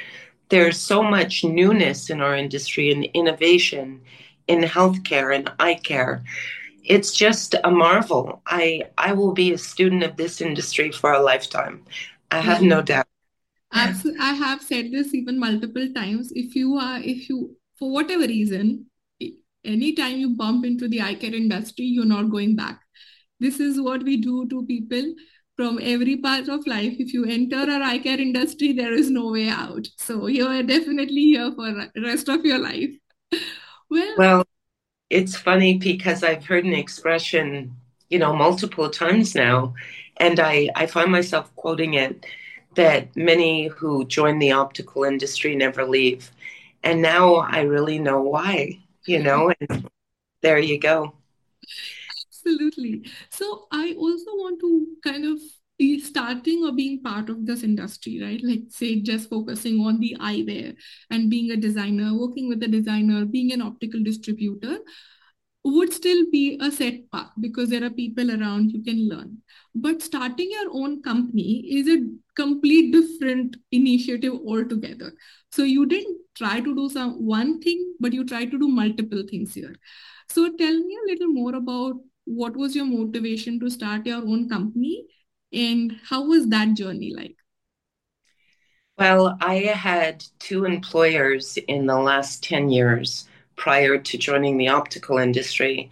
There's 0.50 0.80
so 0.80 1.02
much 1.04 1.44
newness 1.44 2.10
in 2.10 2.22
our 2.22 2.36
industry 2.36 2.92
and 2.92 3.06
innovation 3.14 4.02
in 4.48 4.62
healthcare 4.62 5.36
and 5.36 5.52
eye 5.60 5.76
care. 5.76 6.24
It's 6.84 7.12
just 7.12 7.56
a 7.64 7.72
marvel. 7.72 8.42
I 8.48 8.84
I 8.98 9.14
will 9.14 9.34
be 9.34 9.52
a 9.54 9.58
student 9.58 10.04
of 10.04 10.16
this 10.16 10.40
industry 10.40 10.92
for 10.92 11.12
a 11.12 11.22
lifetime. 11.22 11.84
I 12.32 12.40
have 12.40 12.62
no 12.62 12.78
mm-hmm. 12.78 12.86
doubt. 12.86 13.08
Absolutely. 13.74 14.22
I 14.22 14.34
have 14.34 14.62
said 14.62 14.92
this 14.92 15.14
even 15.14 15.40
multiple 15.40 15.88
times. 15.94 16.32
If 16.34 16.56
you 16.56 16.76
are, 16.76 17.00
if 17.00 17.28
you, 17.28 17.58
for 17.76 17.92
whatever 17.92 18.24
reason, 18.24 18.86
anytime 19.66 20.18
you 20.18 20.30
bump 20.30 20.66
into 20.66 20.88
the 20.88 21.02
eye 21.02 21.16
care 21.16 21.36
industry, 21.36 21.86
you're 21.86 22.06
not 22.06 22.30
going 22.30 22.56
back. 22.56 22.82
This 23.40 23.60
is 23.60 23.80
what 23.80 24.04
we 24.04 24.18
do 24.18 24.48
to 24.50 24.66
people 24.66 25.14
from 25.56 25.80
every 25.82 26.18
part 26.18 26.48
of 26.50 26.66
life. 26.68 26.96
If 27.00 27.14
you 27.14 27.26
enter 27.26 27.58
our 27.58 27.82
eye 27.82 28.00
care 28.00 28.20
industry, 28.20 28.74
there 28.74 28.94
is 28.94 29.10
no 29.10 29.32
way 29.32 29.50
out. 29.50 29.88
So 29.98 30.28
you're 30.28 30.64
definitely 30.64 31.24
here 31.26 31.52
for 31.52 31.90
rest 32.02 32.30
of 32.30 32.46
your 32.46 32.60
life. 32.60 32.92
well, 33.90 34.16
well, 34.18 34.46
it's 35.10 35.36
funny 35.36 35.78
because 35.78 36.24
I've 36.24 36.46
heard 36.46 36.66
an 36.66 36.74
expression, 36.74 37.76
you 38.10 38.20
know, 38.20 38.36
multiple 38.36 38.90
times 38.90 39.36
now, 39.36 39.74
and 40.18 40.40
I, 40.40 40.70
I 40.76 40.86
find 40.88 41.12
myself 41.12 41.54
quoting 41.56 41.94
it 41.96 42.26
that 42.76 43.16
many 43.16 43.68
who 43.68 44.06
join 44.06 44.40
the 44.40 44.52
optical 44.52 45.04
industry 45.04 45.56
never 45.56 45.86
leave. 45.86 46.32
And 46.84 47.02
now 47.02 47.36
I 47.36 47.62
really 47.62 48.00
know 48.00 48.22
why, 48.22 48.80
you 49.06 49.22
know, 49.22 49.52
and 49.60 49.90
there 50.42 50.60
you 50.60 50.80
go. 50.80 51.14
Absolutely. 52.48 53.04
So 53.32 53.68
I 53.72 53.94
also 53.98 54.32
want 54.36 54.60
to 54.62 54.88
kind 55.04 55.26
of 55.26 55.40
be 55.78 56.00
starting 56.00 56.64
or 56.64 56.72
being 56.72 57.04
part 57.04 57.30
of 57.30 57.46
this 57.46 57.62
industry, 57.64 58.20
right? 58.22 58.40
Like 58.44 58.62
say 58.70 59.00
just 59.02 59.30
focusing 59.30 59.80
on 59.82 60.00
the 60.00 60.16
eyewear 60.20 60.76
and 61.12 61.30
being 61.30 61.52
a 61.52 61.58
designer, 61.58 62.14
working 62.18 62.48
with 62.50 62.64
a 62.64 62.68
designer, 62.68 63.26
being 63.26 63.52
an 63.54 63.62
optical 63.62 64.02
distributor 64.04 64.80
would 65.64 65.94
still 65.94 66.26
be 66.32 66.58
a 66.62 66.72
set 66.72 67.12
path 67.12 67.32
because 67.42 67.70
there 67.70 67.84
are 67.84 67.90
people 67.90 68.32
around 68.32 68.72
you 68.72 68.84
can 68.84 69.10
learn. 69.10 69.38
But 69.76 70.02
starting 70.02 70.50
your 70.52 70.70
own 70.72 71.02
company 71.04 71.66
is 71.70 71.88
a 71.90 72.08
complete 72.36 72.92
different 72.94 73.58
initiative 73.72 74.34
altogether. 74.34 75.14
So 75.52 75.64
you 75.64 75.86
didn't 75.86 76.18
try 76.36 76.62
to 76.62 76.76
do 76.76 76.90
some 76.90 77.26
one 77.26 77.60
thing, 77.62 77.96
but 78.00 78.14
you 78.14 78.26
try 78.26 78.46
to 78.46 78.60
do 78.60 78.68
multiple 78.70 79.24
things 79.30 79.54
here. 79.56 79.76
So 80.30 80.50
tell 80.58 80.74
me 80.78 80.98
a 81.04 81.12
little 81.12 81.28
more 81.30 81.56
about 81.56 81.96
what 82.28 82.56
was 82.58 82.76
your 82.76 82.86
motivation 82.86 83.60
to 83.62 83.70
start 83.70 84.06
your 84.06 84.18
own 84.20 84.50
company 84.50 85.06
and 85.54 85.94
how 86.10 86.26
was 86.28 86.48
that 86.50 86.76
journey 86.76 87.14
like? 87.16 87.38
Well, 88.98 89.38
I 89.42 89.56
had 89.56 90.24
two 90.40 90.66
employers 90.66 91.58
in 91.68 91.86
the 91.86 91.98
last 92.00 92.44
10 92.44 92.70
years 92.70 93.28
prior 93.56 93.98
to 93.98 94.18
joining 94.18 94.58
the 94.58 94.70
optical 94.70 95.18
industry. 95.18 95.92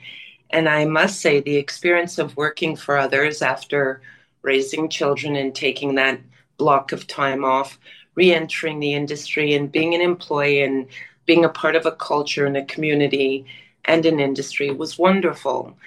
And 0.52 0.70
I 0.70 0.86
must 0.86 1.22
say, 1.22 1.40
the 1.42 1.58
experience 1.58 2.18
of 2.18 2.38
working 2.38 2.76
for 2.76 2.98
others 2.98 3.42
after 3.42 4.02
raising 4.42 4.90
children 4.90 5.36
and 5.36 5.54
taking 5.56 5.96
that 5.96 6.20
block 6.58 6.92
of 6.92 7.08
time 7.08 7.44
off, 7.46 7.80
re 8.16 8.34
entering 8.34 8.80
the 8.80 8.94
industry 8.94 9.54
and 9.56 9.72
being 9.72 9.96
an 9.96 10.02
employee 10.02 10.62
and 10.64 10.88
being 11.26 11.46
a 11.46 11.50
part 11.50 11.76
of 11.76 11.86
a 11.86 11.92
culture 11.92 12.46
and 12.46 12.58
a 12.58 12.66
community 12.66 13.46
and 13.86 14.06
an 14.06 14.20
industry 14.20 14.72
was 14.72 14.98
wonderful. 15.00 15.78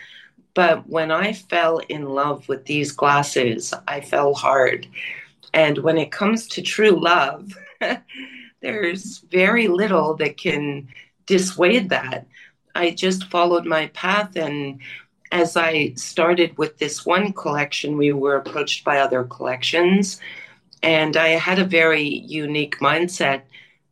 But 0.58 0.88
when 0.88 1.12
I 1.12 1.34
fell 1.34 1.78
in 1.88 2.02
love 2.02 2.48
with 2.48 2.64
these 2.64 2.90
glasses, 2.90 3.72
I 3.86 4.00
fell 4.00 4.34
hard. 4.34 4.88
And 5.54 5.78
when 5.78 5.98
it 5.98 6.10
comes 6.10 6.48
to 6.48 6.62
true 6.62 7.00
love, 7.00 7.56
there's 8.60 9.18
very 9.30 9.68
little 9.68 10.16
that 10.16 10.36
can 10.36 10.88
dissuade 11.26 11.90
that. 11.90 12.26
I 12.74 12.90
just 12.90 13.30
followed 13.30 13.66
my 13.66 13.86
path. 13.94 14.34
And 14.34 14.80
as 15.30 15.56
I 15.56 15.92
started 15.94 16.58
with 16.58 16.78
this 16.78 17.06
one 17.06 17.32
collection, 17.32 17.96
we 17.96 18.12
were 18.12 18.34
approached 18.34 18.82
by 18.82 18.98
other 18.98 19.22
collections. 19.22 20.20
And 20.82 21.16
I 21.16 21.28
had 21.38 21.60
a 21.60 21.64
very 21.64 22.02
unique 22.02 22.80
mindset 22.80 23.42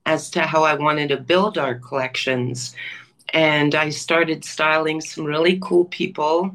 as 0.05 0.31
to 0.31 0.41
how 0.41 0.65
I 0.65 0.75
wanted 0.75 1.11
to 1.11 1.17
build 1.17 1.59
our 1.59 1.77
collections. 1.77 2.75
And 3.33 3.75
I 3.75 3.91
started 3.91 4.45
styling 4.45 5.01
some 5.01 5.25
really 5.25 5.59
cool 5.61 5.87
people. 5.87 6.53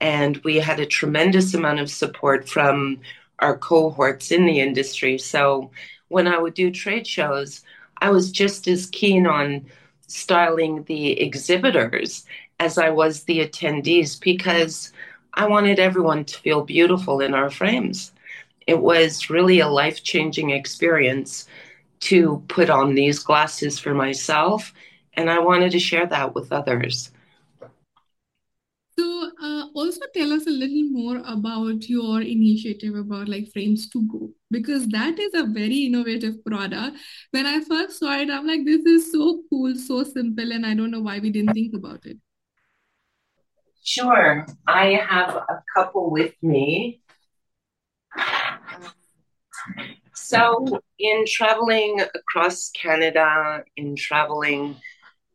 And 0.00 0.38
we 0.38 0.56
had 0.56 0.80
a 0.80 0.86
tremendous 0.86 1.54
amount 1.54 1.80
of 1.80 1.90
support 1.90 2.48
from 2.48 3.00
our 3.40 3.56
cohorts 3.56 4.30
in 4.30 4.44
the 4.44 4.60
industry. 4.60 5.18
So 5.18 5.70
when 6.08 6.26
I 6.26 6.38
would 6.38 6.54
do 6.54 6.70
trade 6.70 7.06
shows, 7.06 7.62
I 7.98 8.10
was 8.10 8.30
just 8.30 8.66
as 8.68 8.86
keen 8.86 9.26
on 9.26 9.66
styling 10.06 10.84
the 10.84 11.20
exhibitors 11.20 12.24
as 12.58 12.78
I 12.78 12.90
was 12.90 13.24
the 13.24 13.46
attendees 13.46 14.20
because 14.20 14.92
I 15.34 15.46
wanted 15.46 15.78
everyone 15.78 16.24
to 16.24 16.38
feel 16.38 16.62
beautiful 16.64 17.20
in 17.20 17.34
our 17.34 17.50
frames. 17.50 18.12
It 18.66 18.80
was 18.80 19.30
really 19.30 19.60
a 19.60 19.68
life 19.68 20.02
changing 20.02 20.50
experience 20.50 21.46
to 22.00 22.42
put 22.48 22.70
on 22.70 22.94
these 22.94 23.18
glasses 23.18 23.78
for 23.78 23.94
myself, 23.94 24.72
and 25.14 25.30
I 25.30 25.38
wanted 25.38 25.72
to 25.72 25.78
share 25.78 26.06
that 26.06 26.34
with 26.34 26.52
others. 26.52 27.10
So, 28.98 29.30
uh, 29.42 29.66
also 29.74 30.00
tell 30.14 30.32
us 30.32 30.46
a 30.46 30.50
little 30.50 30.84
more 30.90 31.22
about 31.24 31.88
your 31.88 32.20
initiative 32.20 32.94
about 32.94 33.28
like 33.28 33.50
frames 33.52 33.88
to 33.90 34.02
go 34.06 34.30
because 34.50 34.86
that 34.88 35.18
is 35.18 35.32
a 35.34 35.44
very 35.46 35.86
innovative 35.86 36.44
product. 36.44 36.98
When 37.30 37.46
I 37.46 37.60
first 37.60 37.98
saw 37.98 38.18
it, 38.18 38.28
I'm 38.28 38.46
like, 38.46 38.64
this 38.64 38.84
is 38.84 39.10
so 39.10 39.42
cool, 39.48 39.74
so 39.76 40.04
simple, 40.04 40.52
and 40.52 40.66
I 40.66 40.74
don't 40.74 40.90
know 40.90 41.00
why 41.00 41.18
we 41.18 41.30
didn't 41.30 41.54
think 41.54 41.74
about 41.74 42.04
it. 42.04 42.18
Sure, 43.82 44.46
I 44.66 45.00
have 45.08 45.34
a 45.34 45.62
couple 45.74 46.10
with 46.10 46.34
me. 46.42 47.00
So, 50.14 50.80
in 50.98 51.24
traveling 51.26 52.00
across 52.14 52.70
Canada, 52.70 53.64
in 53.76 53.96
traveling, 53.96 54.76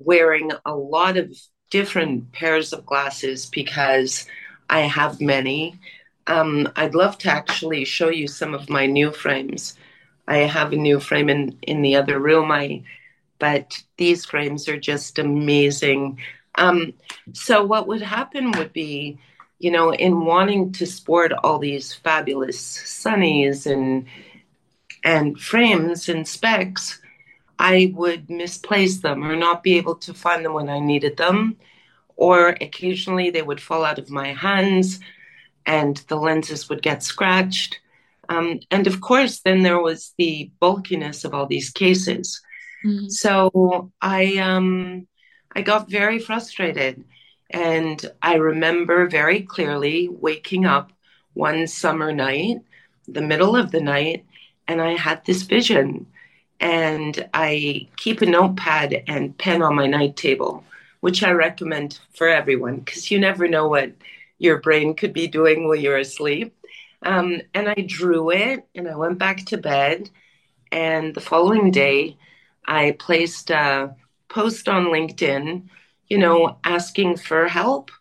wearing 0.05 0.51
a 0.65 0.75
lot 0.75 1.17
of 1.17 1.35
different 1.69 2.31
pairs 2.31 2.71
of 2.71 2.85
glasses 2.85 3.47
because 3.47 4.27
I 4.69 4.81
have 4.81 5.19
many. 5.19 5.79
Um, 6.27 6.69
I'd 6.75 6.95
love 6.95 7.17
to 7.19 7.29
actually 7.29 7.85
show 7.85 8.09
you 8.09 8.27
some 8.27 8.53
of 8.53 8.69
my 8.69 8.85
new 8.85 9.12
frames. 9.12 9.75
I 10.27 10.38
have 10.38 10.71
a 10.74 10.77
new 10.77 11.00
frame 11.00 11.29
in, 11.29 11.57
in 11.63 11.81
the 11.81 11.95
other 11.95 12.19
room. 12.19 12.51
I, 12.51 12.83
but 13.39 13.83
these 13.97 14.25
frames 14.25 14.69
are 14.69 14.79
just 14.79 15.19
amazing. 15.19 16.19
Um, 16.55 16.93
so 17.33 17.63
what 17.63 17.88
would 17.88 18.01
happen 18.01 18.51
would 18.53 18.74
be, 18.74 19.19
you 19.59 19.71
know, 19.71 19.93
in 19.93 20.25
wanting 20.25 20.71
to 20.74 20.85
sport 20.85 21.31
all 21.43 21.59
these 21.59 21.93
fabulous 21.93 22.59
sunnies 22.59 23.71
and 23.71 24.05
and 25.03 25.39
frames 25.39 26.09
and 26.09 26.27
specs, 26.27 27.00
I 27.57 27.93
would 27.95 28.29
misplace 28.29 29.00
them 29.00 29.24
or 29.24 29.35
not 29.35 29.63
be 29.63 29.77
able 29.77 29.95
to 29.95 30.13
find 30.13 30.43
them 30.43 30.53
when 30.53 30.69
I 30.69 30.79
needed 30.79 31.17
them. 31.17 31.57
Or 32.15 32.50
occasionally 32.50 33.29
they 33.29 33.41
would 33.41 33.62
fall 33.62 33.83
out 33.83 34.00
of 34.00 34.09
my 34.09 34.33
hands 34.33 35.00
and 35.65 35.97
the 36.07 36.15
lenses 36.15 36.69
would 36.69 36.81
get 36.81 37.03
scratched. 37.03 37.79
Um, 38.29 38.59
and 38.71 38.88
of 38.88 39.01
course, 39.01 39.41
then 39.41 39.63
there 39.63 39.79
was 39.79 40.13
the 40.17 40.51
bulkiness 40.59 41.25
of 41.25 41.33
all 41.33 41.45
these 41.45 41.69
cases. 41.69 42.41
Mm-hmm. 42.83 43.07
So 43.09 43.91
I, 44.01 44.38
um, 44.38 45.07
I 45.55 45.62
got 45.62 45.89
very 45.89 46.19
frustrated. 46.19 47.03
And 47.50 48.03
I 48.21 48.35
remember 48.35 49.07
very 49.07 49.41
clearly 49.41 50.09
waking 50.09 50.65
up 50.65 50.91
one 51.33 51.67
summer 51.67 52.12
night, 52.12 52.57
the 53.07 53.21
middle 53.21 53.55
of 53.55 53.71
the 53.71 53.81
night, 53.81 54.25
and 54.67 54.81
I 54.81 54.93
had 54.97 55.24
this 55.25 55.43
vision 55.43 56.07
and 56.59 57.27
I 57.33 57.88
keep 57.97 58.21
a 58.21 58.25
notepad 58.25 59.03
and 59.07 59.38
pen 59.38 59.62
on 59.62 59.75
my 59.75 59.88
night 59.88 60.15
table, 60.15 60.63
which 61.01 61.24
I 61.24 61.31
recommend 61.31 62.00
for 62.13 62.27
everyone 62.27 62.77
because 62.77 63.12
you 63.12 63.19
never 63.19 63.47
know 63.47 63.67
what 63.67 63.91
your 64.38 64.59
brain 64.59 64.95
could 64.95 65.13
be 65.13 65.27
doing 65.27 65.67
while 65.67 65.75
you're 65.75 65.97
asleep. 65.97 66.55
Um, 67.03 67.41
and 67.53 67.69
I 67.69 67.75
drew 67.85 68.31
it 68.31 68.65
and 68.74 68.88
I 68.88 68.95
went 68.95 69.17
back 69.17 69.45
to 69.45 69.57
bed. 69.57 70.09
And 70.71 71.13
the 71.13 71.21
following 71.21 71.71
day, 71.71 72.17
I 72.65 72.95
placed 73.00 73.51
a 73.51 73.95
post 74.27 74.67
on 74.67 74.85
LinkedIn, 74.85 75.63
you 76.09 76.17
know, 76.17 76.57
asking 76.63 77.17
for 77.17 77.47
help, 77.47 77.91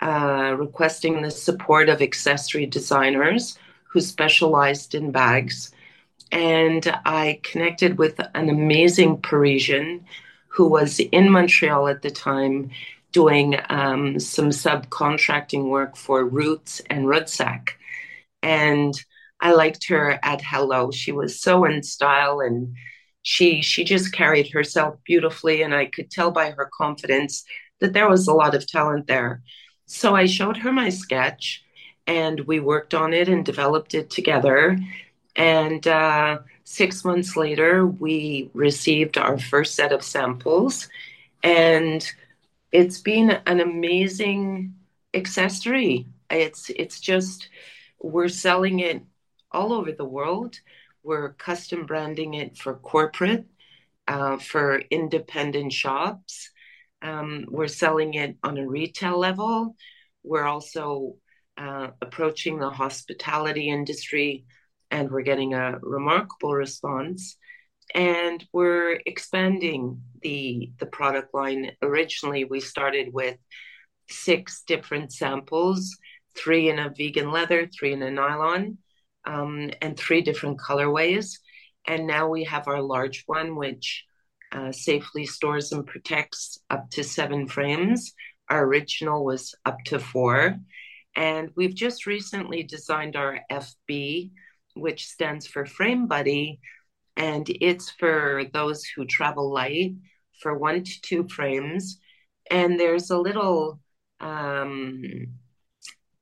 uh, 0.00 0.54
requesting 0.58 1.22
the 1.22 1.30
support 1.30 1.88
of 1.88 2.00
accessory 2.00 2.66
designers 2.66 3.58
who 3.84 4.00
specialized 4.00 4.94
in 4.94 5.10
bags 5.10 5.72
and 6.32 6.98
I 7.04 7.40
connected 7.42 7.98
with 7.98 8.18
an 8.34 8.48
amazing 8.48 9.20
Parisian 9.20 10.06
who 10.48 10.66
was 10.66 10.98
in 10.98 11.30
Montreal 11.30 11.88
at 11.88 12.02
the 12.02 12.10
time 12.10 12.70
doing 13.12 13.58
um, 13.68 14.18
some 14.18 14.48
subcontracting 14.48 15.68
work 15.68 15.96
for 15.96 16.24
Roots 16.24 16.80
and 16.88 17.04
Rudsak. 17.04 17.70
And 18.42 18.94
I 19.40 19.52
liked 19.52 19.88
her 19.88 20.18
at 20.22 20.40
Hello. 20.40 20.90
She 20.90 21.12
was 21.12 21.40
so 21.40 21.66
in 21.66 21.82
style 21.82 22.40
and 22.40 22.74
she 23.24 23.62
she 23.62 23.84
just 23.84 24.12
carried 24.12 24.50
herself 24.50 24.96
beautifully 25.04 25.62
and 25.62 25.74
I 25.74 25.86
could 25.86 26.10
tell 26.10 26.30
by 26.30 26.50
her 26.50 26.68
confidence 26.76 27.44
that 27.80 27.92
there 27.92 28.08
was 28.08 28.26
a 28.26 28.32
lot 28.32 28.54
of 28.54 28.66
talent 28.66 29.06
there. 29.06 29.42
So 29.86 30.16
I 30.16 30.26
showed 30.26 30.56
her 30.58 30.72
my 30.72 30.88
sketch 30.88 31.62
and 32.06 32.40
we 32.40 32.58
worked 32.58 32.94
on 32.94 33.12
it 33.12 33.28
and 33.28 33.44
developed 33.44 33.94
it 33.94 34.10
together 34.10 34.78
and 35.36 35.86
uh, 35.86 36.38
six 36.64 37.04
months 37.04 37.36
later, 37.36 37.86
we 37.86 38.50
received 38.54 39.16
our 39.18 39.38
first 39.38 39.74
set 39.74 39.92
of 39.92 40.02
samples. 40.02 40.88
And 41.42 42.06
it's 42.70 43.00
been 43.00 43.30
an 43.46 43.60
amazing 43.60 44.74
accessory. 45.14 46.06
It's 46.30 46.70
it's 46.70 47.00
just 47.00 47.48
we're 48.00 48.28
selling 48.28 48.80
it 48.80 49.02
all 49.50 49.72
over 49.72 49.92
the 49.92 50.04
world. 50.04 50.58
We're 51.02 51.32
custom 51.34 51.86
branding 51.86 52.34
it 52.34 52.56
for 52.56 52.74
corporate, 52.74 53.46
uh, 54.08 54.38
for 54.38 54.78
independent 54.90 55.72
shops. 55.72 56.50
Um, 57.02 57.46
we're 57.50 57.68
selling 57.68 58.14
it 58.14 58.36
on 58.42 58.56
a 58.56 58.66
retail 58.66 59.18
level. 59.18 59.76
We're 60.22 60.46
also 60.46 61.16
uh, 61.58 61.88
approaching 62.00 62.58
the 62.58 62.70
hospitality 62.70 63.68
industry, 63.68 64.44
and 64.92 65.10
we're 65.10 65.22
getting 65.22 65.54
a 65.54 65.78
remarkable 65.82 66.52
response. 66.54 67.36
And 67.94 68.46
we're 68.52 69.00
expanding 69.04 70.00
the 70.20 70.70
the 70.78 70.86
product 70.86 71.34
line. 71.34 71.72
Originally, 71.82 72.44
we 72.44 72.60
started 72.60 73.12
with 73.12 73.36
six 74.08 74.62
different 74.66 75.12
samples, 75.12 75.96
three 76.36 76.68
in 76.68 76.78
a 76.78 76.92
vegan 76.96 77.32
leather, 77.32 77.66
three 77.66 77.92
in 77.92 78.02
a 78.02 78.10
nylon, 78.10 78.78
um, 79.24 79.70
and 79.80 79.96
three 79.96 80.22
different 80.22 80.58
colorways. 80.60 81.38
And 81.86 82.06
now 82.06 82.28
we 82.28 82.44
have 82.44 82.68
our 82.68 82.80
large 82.80 83.24
one, 83.26 83.56
which 83.56 84.04
uh, 84.52 84.70
safely 84.70 85.26
stores 85.26 85.72
and 85.72 85.86
protects 85.86 86.58
up 86.70 86.88
to 86.90 87.02
seven 87.02 87.48
frames. 87.48 88.12
Our 88.48 88.64
original 88.64 89.24
was 89.24 89.54
up 89.64 89.78
to 89.86 89.98
four. 89.98 90.56
And 91.16 91.50
we've 91.56 91.74
just 91.74 92.06
recently 92.06 92.62
designed 92.62 93.16
our 93.16 93.40
FB, 93.50 94.30
which 94.74 95.06
stands 95.06 95.46
for 95.46 95.66
Frame 95.66 96.06
Buddy. 96.06 96.60
And 97.16 97.46
it's 97.60 97.90
for 97.90 98.44
those 98.52 98.84
who 98.84 99.04
travel 99.04 99.52
light 99.52 99.94
for 100.40 100.56
one 100.56 100.82
to 100.82 101.00
two 101.02 101.28
frames. 101.28 101.98
And 102.50 102.78
there's 102.80 103.10
a 103.10 103.18
little 103.18 103.80
um, 104.20 105.02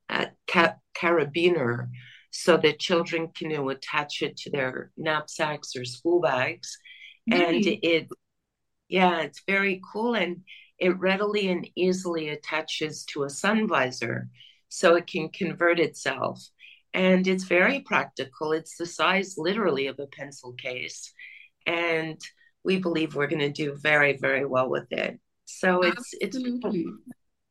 a 0.09 0.29
ca- 0.49 0.77
carabiner 0.97 1.89
so 2.31 2.57
that 2.57 2.79
children 2.79 3.29
can 3.35 3.53
attach 3.53 4.23
it 4.23 4.37
to 4.37 4.51
their 4.51 4.91
knapsacks 4.97 5.77
or 5.77 5.85
school 5.85 6.21
bags. 6.21 6.77
Nice. 7.27 7.41
And 7.41 7.67
it, 7.67 8.09
yeah, 8.89 9.21
it's 9.21 9.43
very 9.47 9.81
cool. 9.93 10.15
And 10.15 10.43
it 10.79 10.99
readily 10.99 11.49
and 11.49 11.69
easily 11.77 12.31
attaches 12.31 13.05
to 13.07 13.25
a 13.25 13.31
sun 13.31 13.69
visor 13.69 14.29
so 14.69 14.97
it 14.97 15.07
can 15.07 15.29
convert 15.29 15.79
itself. 15.79 16.41
And 16.93 17.27
it's 17.27 17.45
very 17.45 17.81
practical. 17.81 18.53
It's 18.53 18.77
the 18.77 18.87
size 18.87 19.35
literally 19.39 19.87
of 19.87 19.99
a 19.99 20.07
pencil 20.07 20.53
case. 20.55 21.13
And 21.67 22.21
we 22.65 22.79
believe 22.79 23.15
we're 23.15 23.29
going 23.29 23.41
to 23.41 23.51
do 23.51 23.77
very, 23.77 24.17
very 24.17 24.45
well 24.45 24.69
with 24.69 24.91
it. 24.91 25.19
So 25.45 25.83
it's 25.83 26.15
Absolutely. 26.23 26.81
it's 26.81 26.89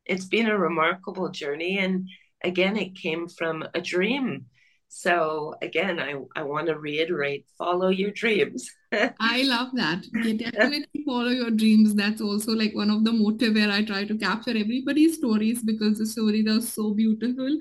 it's 0.06 0.24
been 0.24 0.46
a 0.46 0.58
remarkable 0.58 1.28
journey 1.30 1.78
and 1.78 2.08
again 2.42 2.76
it 2.76 2.96
came 2.96 3.28
from 3.28 3.64
a 3.74 3.80
dream 3.80 4.46
so 4.92 5.54
again 5.62 6.00
i 6.00 6.14
i 6.34 6.42
want 6.42 6.66
to 6.66 6.76
reiterate 6.76 7.46
follow 7.56 7.88
your 7.88 8.10
dreams. 8.10 8.68
I 9.20 9.42
love 9.42 9.68
that. 9.74 10.04
You 10.12 10.36
definitely 10.36 11.04
follow 11.06 11.28
your 11.28 11.52
dreams. 11.52 11.94
That's 11.94 12.20
also 12.20 12.50
like 12.52 12.74
one 12.74 12.90
of 12.90 13.04
the 13.04 13.12
motive 13.12 13.54
where 13.54 13.70
i 13.70 13.84
try 13.84 14.04
to 14.04 14.18
capture 14.18 14.50
everybody's 14.50 15.14
stories 15.16 15.62
because 15.62 15.98
the 15.98 16.06
stories 16.06 16.48
are 16.48 16.60
so 16.60 16.92
beautiful 16.92 17.56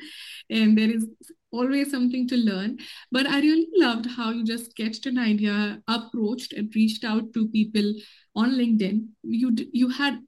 and 0.49 0.75
there 0.75 0.89
is 0.89 1.05
always 1.51 1.91
something 1.91 2.27
to 2.29 2.35
learn. 2.35 2.79
But 3.11 3.27
i 3.27 3.39
really 3.39 3.67
loved 3.75 4.07
how 4.07 4.31
you 4.31 4.43
just 4.43 4.71
sketched 4.71 5.05
an 5.05 5.19
idea 5.19 5.81
approached 5.87 6.53
and 6.53 6.73
reached 6.75 7.03
out 7.03 7.31
to 7.35 7.47
people 7.49 7.93
on 8.35 8.53
linkedin. 8.53 9.09
You 9.21 9.55
you 9.71 9.89
had 9.89 10.19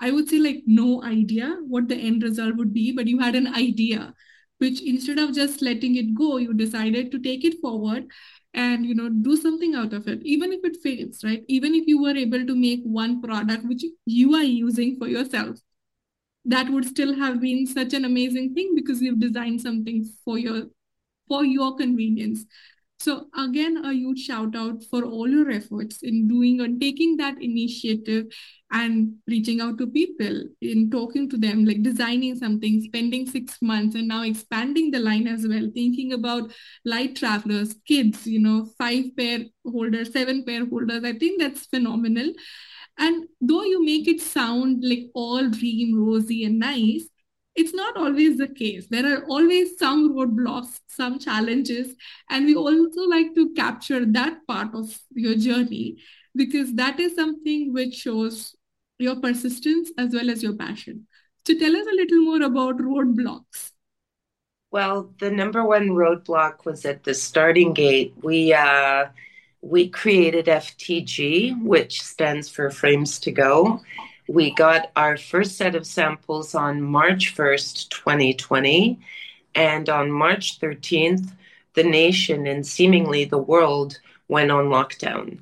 I 0.00 0.12
would 0.12 0.28
say 0.28 0.38
like 0.38 0.62
no 0.66 1.02
idea 1.02 1.56
what 1.66 1.88
the 1.88 1.96
end 1.96 2.22
result 2.22 2.56
would 2.56 2.72
be, 2.72 2.92
but 2.92 3.08
you 3.08 3.18
had 3.18 3.34
an 3.34 3.48
idea, 3.48 4.14
which 4.58 4.82
instead 4.82 5.18
of 5.18 5.34
just 5.34 5.62
letting 5.62 5.96
it 5.96 6.14
go, 6.14 6.36
you 6.36 6.52
decided 6.54 7.10
to 7.12 7.18
take 7.18 7.44
it 7.44 7.60
forward 7.60 8.06
and 8.54 8.86
you 8.86 8.94
know 8.94 9.08
do 9.08 9.36
something 9.36 9.74
out 9.74 9.92
of 9.92 10.08
it 10.08 10.20
even 10.22 10.52
if 10.52 10.64
it 10.64 10.76
fails 10.82 11.22
right? 11.22 11.44
Even 11.48 11.74
if 11.74 11.86
you 11.86 12.00
were 12.00 12.16
able 12.16 12.46
to 12.46 12.54
make 12.54 12.82
one 12.82 13.20
product 13.20 13.64
which 13.64 13.84
you 14.06 14.34
are 14.34 14.42
using 14.42 14.96
for 14.96 15.06
yourself 15.06 15.58
that 16.44 16.70
would 16.70 16.84
still 16.84 17.14
have 17.14 17.40
been 17.40 17.66
such 17.66 17.92
an 17.92 18.04
amazing 18.04 18.54
thing 18.54 18.74
because 18.74 19.02
you've 19.02 19.20
designed 19.20 19.60
something 19.60 20.04
for 20.24 20.38
your 20.38 20.62
for 21.28 21.44
your 21.44 21.76
convenience 21.76 22.44
so 23.00 23.26
again, 23.36 23.84
a 23.84 23.92
huge 23.92 24.20
shout 24.24 24.56
out 24.56 24.82
for 24.90 25.04
all 25.04 25.28
your 25.28 25.50
efforts 25.50 26.02
in 26.02 26.26
doing 26.26 26.60
and 26.60 26.80
taking 26.80 27.16
that 27.18 27.40
initiative 27.40 28.26
and 28.72 29.14
reaching 29.28 29.60
out 29.60 29.78
to 29.78 29.86
people 29.86 30.42
in 30.60 30.90
talking 30.90 31.30
to 31.30 31.36
them, 31.38 31.64
like 31.64 31.82
designing 31.82 32.34
something, 32.36 32.82
spending 32.82 33.26
six 33.26 33.56
months 33.62 33.94
and 33.94 34.08
now 34.08 34.22
expanding 34.22 34.90
the 34.90 34.98
line 34.98 35.28
as 35.28 35.46
well, 35.46 35.70
thinking 35.74 36.12
about 36.12 36.52
light 36.84 37.14
travelers, 37.14 37.74
kids, 37.86 38.26
you 38.26 38.40
know, 38.40 38.66
five 38.76 39.04
pair 39.16 39.40
holders, 39.64 40.12
seven 40.12 40.44
pair 40.44 40.66
holders. 40.66 41.04
I 41.04 41.12
think 41.12 41.40
that's 41.40 41.66
phenomenal. 41.66 42.32
And 42.98 43.28
though 43.40 43.62
you 43.62 43.84
make 43.84 44.08
it 44.08 44.20
sound 44.20 44.82
like 44.84 45.04
all 45.14 45.48
dream, 45.48 45.94
rosy, 46.04 46.44
and 46.44 46.58
nice, 46.58 47.08
it's 47.58 47.74
not 47.74 47.96
always 47.96 48.38
the 48.38 48.46
case. 48.48 48.86
There 48.88 49.06
are 49.12 49.24
always 49.24 49.76
some 49.78 50.14
roadblocks, 50.14 50.80
some 50.86 51.18
challenges, 51.18 51.94
and 52.30 52.46
we 52.46 52.54
also 52.54 53.02
like 53.02 53.34
to 53.34 53.52
capture 53.54 54.06
that 54.06 54.46
part 54.46 54.74
of 54.74 54.96
your 55.14 55.34
journey 55.34 55.96
because 56.36 56.72
that 56.74 57.00
is 57.00 57.16
something 57.16 57.72
which 57.72 57.94
shows 57.94 58.54
your 58.98 59.16
persistence 59.20 59.90
as 59.98 60.14
well 60.14 60.30
as 60.30 60.42
your 60.42 60.54
passion. 60.54 61.06
So 61.46 61.58
tell 61.58 61.74
us 61.74 61.86
a 61.86 61.96
little 61.96 62.20
more 62.20 62.42
about 62.42 62.78
roadblocks. 62.78 63.72
Well, 64.70 65.12
the 65.18 65.30
number 65.30 65.64
one 65.64 65.88
roadblock 65.88 66.64
was 66.64 66.84
at 66.84 67.02
the 67.02 67.14
starting 67.14 67.72
gate. 67.72 68.14
We 68.22 68.52
uh, 68.52 69.06
we 69.62 69.88
created 69.88 70.46
FTG, 70.46 71.62
which 71.62 72.02
stands 72.02 72.48
for 72.48 72.70
Frames 72.70 73.18
to 73.20 73.32
Go, 73.32 73.80
we 74.28 74.50
got 74.50 74.90
our 74.94 75.16
first 75.16 75.56
set 75.56 75.74
of 75.74 75.86
samples 75.86 76.54
on 76.54 76.82
March 76.82 77.34
1st, 77.34 77.88
2020. 77.88 79.00
And 79.54 79.88
on 79.88 80.12
March 80.12 80.60
13th, 80.60 81.32
the 81.74 81.82
nation 81.82 82.46
and 82.46 82.66
seemingly 82.66 83.24
the 83.24 83.38
world 83.38 83.98
went 84.28 84.50
on 84.50 84.66
lockdown. 84.66 85.38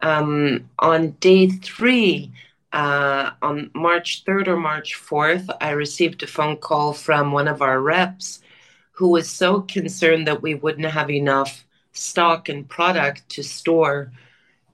Um, 0.00 0.70
on 0.78 1.10
day 1.20 1.48
three, 1.48 2.32
uh, 2.72 3.30
on 3.42 3.70
March 3.74 4.24
3rd 4.24 4.48
or 4.48 4.56
March 4.56 4.96
4th, 4.96 5.54
I 5.60 5.70
received 5.70 6.22
a 6.22 6.26
phone 6.26 6.56
call 6.56 6.94
from 6.94 7.30
one 7.30 7.46
of 7.46 7.62
our 7.62 7.80
reps 7.80 8.40
who 8.92 9.08
was 9.08 9.28
so 9.28 9.60
concerned 9.60 10.26
that 10.26 10.42
we 10.42 10.54
wouldn't 10.54 10.86
have 10.86 11.10
enough 11.10 11.64
stock 11.92 12.48
and 12.48 12.68
product 12.68 13.28
to 13.28 13.42
store 13.42 14.10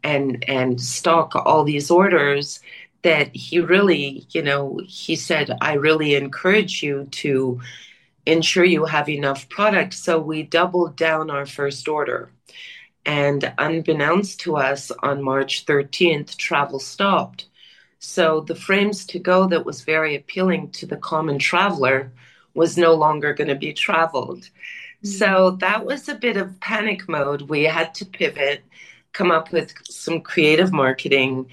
and 0.02 0.44
and 0.48 0.80
stock 0.80 1.34
all 1.36 1.64
these 1.64 1.90
orders 1.90 2.60
that 3.02 3.34
he 3.34 3.60
really, 3.60 4.26
you 4.30 4.42
know, 4.42 4.80
he 4.86 5.16
said, 5.16 5.56
I 5.60 5.74
really 5.74 6.14
encourage 6.14 6.82
you 6.82 7.04
to 7.12 7.60
ensure 8.26 8.64
you 8.64 8.84
have 8.84 9.08
enough 9.08 9.48
product. 9.48 9.94
So 9.94 10.18
we 10.20 10.42
doubled 10.42 10.96
down 10.96 11.30
our 11.30 11.46
first 11.46 11.88
order. 11.88 12.30
And 13.06 13.52
unbeknownst 13.58 14.40
to 14.40 14.56
us, 14.56 14.90
on 15.02 15.22
March 15.22 15.64
13th, 15.64 16.36
travel 16.36 16.78
stopped. 16.78 17.46
So 17.98 18.40
the 18.40 18.54
frames 18.54 19.06
to 19.06 19.18
go 19.18 19.46
that 19.48 19.64
was 19.64 19.82
very 19.82 20.16
appealing 20.16 20.70
to 20.72 20.86
the 20.86 20.96
common 20.96 21.38
traveler 21.38 22.12
was 22.54 22.76
no 22.76 22.94
longer 22.94 23.32
going 23.34 23.48
to 23.48 23.54
be 23.54 23.72
traveled. 23.72 24.42
Mm-hmm. 24.42 25.08
So 25.08 25.52
that 25.60 25.84
was 25.84 26.08
a 26.08 26.14
bit 26.14 26.36
of 26.36 26.60
panic 26.60 27.08
mode. 27.08 27.42
We 27.42 27.64
had 27.64 27.94
to 27.96 28.06
pivot, 28.06 28.64
come 29.12 29.30
up 29.30 29.50
with 29.52 29.72
some 29.84 30.20
creative 30.20 30.72
marketing, 30.72 31.50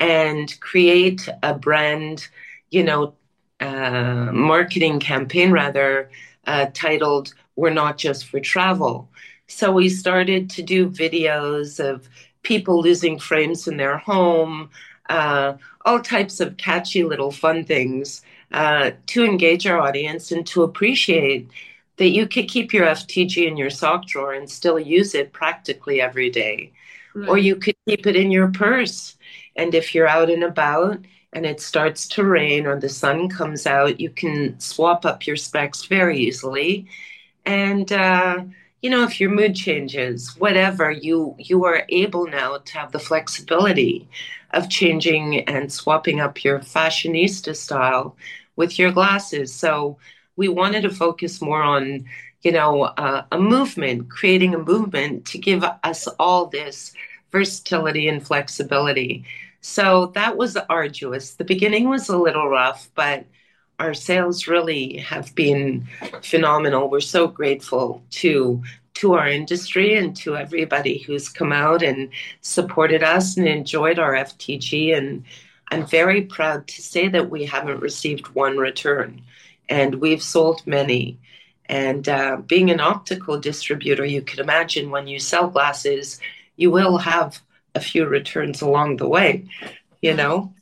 and 0.00 0.58
create 0.60 1.28
a 1.42 1.54
brand, 1.54 2.26
you 2.70 2.82
know, 2.82 3.14
uh, 3.60 4.30
marketing 4.32 4.98
campaign 4.98 5.52
rather 5.52 6.10
uh, 6.46 6.66
titled 6.72 7.34
We're 7.54 7.70
Not 7.70 7.98
Just 7.98 8.26
for 8.26 8.40
Travel. 8.40 9.08
So 9.46 9.70
we 9.70 9.90
started 9.90 10.48
to 10.50 10.62
do 10.62 10.88
videos 10.88 11.78
of 11.78 12.08
people 12.42 12.80
losing 12.80 13.18
frames 13.18 13.68
in 13.68 13.76
their 13.76 13.98
home, 13.98 14.70
uh, 15.10 15.54
all 15.84 16.00
types 16.00 16.40
of 16.40 16.56
catchy 16.56 17.04
little 17.04 17.30
fun 17.30 17.64
things 17.64 18.22
uh, 18.52 18.92
to 19.06 19.24
engage 19.24 19.66
our 19.66 19.78
audience 19.78 20.32
and 20.32 20.46
to 20.46 20.62
appreciate 20.62 21.50
that 21.96 22.10
you 22.10 22.26
could 22.26 22.48
keep 22.48 22.72
your 22.72 22.86
FTG 22.86 23.46
in 23.46 23.58
your 23.58 23.68
sock 23.68 24.06
drawer 24.06 24.32
and 24.32 24.48
still 24.48 24.78
use 24.78 25.14
it 25.14 25.32
practically 25.32 26.00
every 26.00 26.30
day. 26.30 26.72
Right. 27.14 27.28
Or 27.28 27.36
you 27.36 27.56
could 27.56 27.74
keep 27.86 28.06
it 28.06 28.16
in 28.16 28.30
your 28.30 28.48
purse 28.48 29.16
and 29.60 29.74
if 29.74 29.94
you're 29.94 30.08
out 30.08 30.30
and 30.30 30.42
about 30.42 30.98
and 31.34 31.44
it 31.44 31.60
starts 31.60 32.08
to 32.08 32.24
rain 32.24 32.66
or 32.66 32.80
the 32.80 32.88
sun 32.88 33.28
comes 33.28 33.66
out, 33.66 34.00
you 34.00 34.10
can 34.10 34.58
swap 34.58 35.04
up 35.04 35.26
your 35.26 35.36
specs 35.36 35.84
very 35.84 36.18
easily. 36.18 36.86
And, 37.44 37.92
uh, 37.92 38.44
you 38.82 38.88
know, 38.90 39.04
if 39.04 39.20
your 39.20 39.30
mood 39.30 39.54
changes, 39.54 40.34
whatever, 40.38 40.90
you 40.90 41.34
you 41.38 41.64
are 41.66 41.84
able 41.90 42.26
now 42.26 42.58
to 42.58 42.72
have 42.78 42.92
the 42.92 42.98
flexibility 42.98 44.08
of 44.52 44.70
changing 44.70 45.40
and 45.40 45.70
swapping 45.70 46.20
up 46.20 46.42
your 46.42 46.60
fashionista 46.60 47.54
style 47.54 48.16
with 48.56 48.78
your 48.78 48.92
glasses. 48.92 49.52
So 49.52 49.98
we 50.36 50.48
wanted 50.48 50.82
to 50.82 50.90
focus 51.04 51.42
more 51.42 51.62
on, 51.62 52.06
you 52.42 52.52
know, 52.52 52.84
uh, 52.84 53.24
a 53.30 53.38
movement, 53.38 54.08
creating 54.08 54.54
a 54.54 54.58
movement 54.72 55.26
to 55.26 55.38
give 55.38 55.62
us 55.84 56.08
all 56.18 56.46
this 56.46 56.92
versatility 57.30 58.08
and 58.08 58.26
flexibility. 58.26 59.24
So 59.60 60.06
that 60.14 60.36
was 60.36 60.56
arduous. 60.56 61.34
The 61.34 61.44
beginning 61.44 61.88
was 61.88 62.08
a 62.08 62.16
little 62.16 62.48
rough, 62.48 62.90
but 62.94 63.26
our 63.78 63.94
sales 63.94 64.46
really 64.46 64.98
have 64.98 65.34
been 65.34 65.86
phenomenal. 66.22 66.90
We're 66.90 67.00
so 67.00 67.26
grateful 67.26 68.02
to 68.10 68.62
to 68.94 69.14
our 69.14 69.28
industry 69.28 69.96
and 69.96 70.14
to 70.14 70.36
everybody 70.36 70.98
who's 70.98 71.28
come 71.28 71.52
out 71.52 71.82
and 71.82 72.10
supported 72.42 73.02
us 73.02 73.38
and 73.38 73.48
enjoyed 73.48 73.98
our 73.98 74.12
FTG. 74.12 74.94
And 74.94 75.24
I'm 75.70 75.86
very 75.86 76.22
proud 76.22 76.66
to 76.68 76.82
say 76.82 77.08
that 77.08 77.30
we 77.30 77.46
haven't 77.46 77.80
received 77.80 78.34
one 78.34 78.58
return, 78.58 79.22
and 79.70 79.94
we've 79.96 80.22
sold 80.22 80.66
many. 80.66 81.18
And 81.66 82.08
uh, 82.08 82.38
being 82.46 82.70
an 82.70 82.80
optical 82.80 83.38
distributor, 83.40 84.04
you 84.04 84.20
can 84.20 84.40
imagine 84.40 84.90
when 84.90 85.06
you 85.06 85.18
sell 85.18 85.48
glasses, 85.48 86.20
you 86.56 86.70
will 86.70 86.98
have 86.98 87.40
a 87.74 87.80
few 87.80 88.06
returns 88.06 88.62
along 88.62 88.96
the 88.96 89.08
way, 89.08 89.46
you 90.02 90.14
know? 90.14 90.54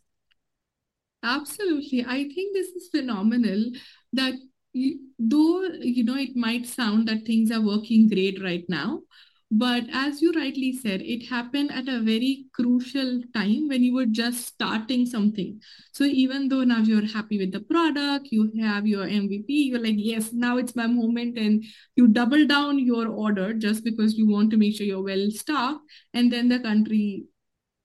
Absolutely. 1.22 2.04
I 2.04 2.28
think 2.28 2.54
this 2.54 2.68
is 2.68 2.88
phenomenal 2.90 3.64
that 4.12 4.34
you, 4.72 5.00
though, 5.18 5.62
you 5.80 6.04
know, 6.04 6.16
it 6.16 6.36
might 6.36 6.66
sound 6.66 7.08
that 7.08 7.24
things 7.26 7.50
are 7.50 7.60
working 7.60 8.08
great 8.08 8.42
right 8.42 8.64
now, 8.68 9.02
but 9.50 9.84
as 9.92 10.20
you 10.20 10.32
rightly 10.32 10.72
said, 10.74 11.00
it 11.00 11.26
happened 11.26 11.72
at 11.72 11.88
a 11.88 12.02
very 12.02 12.44
crucial 12.52 13.22
time 13.32 13.68
when 13.68 13.82
you 13.82 13.94
were 13.94 14.04
just 14.04 14.46
starting 14.46 15.06
something. 15.06 15.58
So 15.92 16.04
even 16.04 16.48
though 16.48 16.64
now 16.64 16.80
you're 16.80 17.06
happy 17.06 17.38
with 17.38 17.52
the 17.52 17.60
product, 17.60 18.28
you 18.30 18.52
have 18.60 18.86
your 18.86 19.06
MVP, 19.06 19.44
you're 19.48 19.82
like, 19.82 19.94
yes, 19.96 20.34
now 20.34 20.58
it's 20.58 20.76
my 20.76 20.86
moment. 20.86 21.38
And 21.38 21.64
you 21.96 22.08
double 22.08 22.46
down 22.46 22.78
your 22.78 23.08
order 23.08 23.54
just 23.54 23.84
because 23.84 24.18
you 24.18 24.28
want 24.28 24.50
to 24.50 24.58
make 24.58 24.76
sure 24.76 24.86
you're 24.86 25.02
well 25.02 25.30
stocked. 25.30 25.80
And 26.12 26.30
then 26.30 26.48
the 26.48 26.60
country 26.60 27.24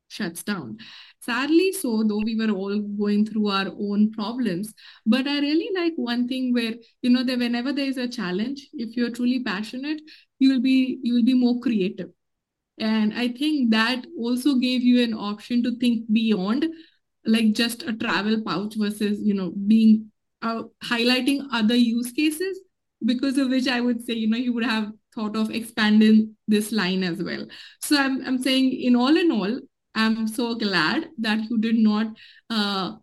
shuts 0.10 0.43
down. 0.43 0.78
Sadly, 1.21 1.71
so 1.71 2.04
though 2.04 2.21
we 2.23 2.36
were 2.36 2.52
all 2.52 2.80
going 2.80 3.26
through 3.26 3.47
our 3.47 3.67
own 3.67 4.12
problems, 4.12 4.73
but 5.06 5.28
I 5.28 5.39
really 5.39 5.69
like 5.73 5.93
one 5.95 6.28
thing 6.28 6.54
where 6.54 6.73
you 7.02 7.10
know 7.10 7.23
that 7.23 7.39
whenever 7.39 7.71
there 7.71 7.88
is 7.88 7.97
a 7.97 8.08
challenge, 8.08 8.67
if 8.73 8.95
you're 8.97 9.10
truly 9.10 9.41
passionate, 9.41 10.02
you 10.43 10.49
will 10.53 10.62
be 10.62 10.99
you 11.03 11.13
will 11.13 11.23
be 11.23 11.34
more 11.34 11.60
creative, 11.60 12.10
and 12.77 13.13
I 13.13 13.29
think 13.29 13.71
that 13.71 14.06
also 14.17 14.56
gave 14.56 14.84
you 14.84 15.03
an 15.03 15.13
option 15.13 15.63
to 15.63 15.77
think 15.77 16.12
beyond 16.12 16.67
like 17.25 17.53
just 17.53 17.84
a 17.84 17.93
travel 17.93 18.41
pouch 18.45 18.75
versus 18.75 19.19
you 19.21 19.34
know 19.34 19.51
being 19.67 20.12
uh, 20.41 20.63
highlighting 20.84 21.47
other 21.51 21.75
use 21.75 22.12
cases 22.12 22.60
because 23.06 23.38
of 23.38 23.49
which 23.49 23.67
I 23.67 23.79
would 23.82 24.01
say 24.06 24.13
you 24.13 24.29
know 24.29 24.38
you 24.38 24.53
would 24.53 24.65
have 24.65 24.91
thought 25.15 25.36
of 25.36 25.51
expanding 25.51 26.36
this 26.47 26.71
line 26.71 27.03
as 27.03 27.21
well. 27.23 27.45
So 27.82 27.97
I'm 27.97 28.25
I'm 28.25 28.41
saying 28.41 28.73
in 28.73 28.95
all 28.95 29.15
in 29.15 29.32
all, 29.32 29.60
I'm 29.95 30.27
so 30.27 30.56
glad 30.56 31.10
that 31.19 31.39
you 31.49 31.60
did 31.60 31.77
not 31.77 32.08
uh, 32.49 32.93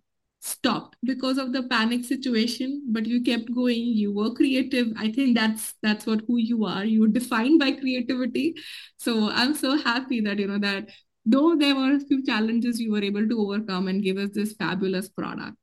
stop 0.41 0.97
because 1.05 1.39
of 1.39 1.53
the 1.53 1.63
panic 1.65 2.05
situation, 2.05 2.83
but 2.89 3.07
you 3.07 3.23
kept 3.23 3.55
going. 3.55 3.79
You 3.79 4.13
were 4.13 4.33
creative. 4.35 4.89
I 4.97 5.13
think 5.13 5.37
that's 5.37 5.75
that's 5.83 6.07
what 6.07 6.23
who 6.27 6.39
you 6.39 6.65
are. 6.65 6.85
you're 6.85 7.09
defined 7.09 7.61
by 7.61 7.73
creativity. 7.73 8.55
So 8.97 9.31
I'm 9.31 9.55
so 9.55 9.77
happy 9.77 10.21
that 10.23 10.39
you 10.39 10.49
know 10.49 10.59
that 10.59 10.89
though 11.25 11.57
there 11.57 11.75
were 11.75 11.95
a 11.95 12.01
few 12.01 12.25
challenges, 12.25 12.81
you 12.81 12.93
were 12.93 13.03
able 13.03 13.29
to 13.29 13.41
overcome 13.41 13.89
and 13.89 14.03
give 14.03 14.17
us 14.17 14.31
this 14.33 14.55
fabulous 14.55 15.09
product. 15.09 15.57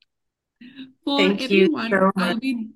For 1.03 1.19
Thank 1.19 1.41
everyone, 1.41 1.91
so 1.91 2.11
I'll 2.15 2.39
be 2.39 2.69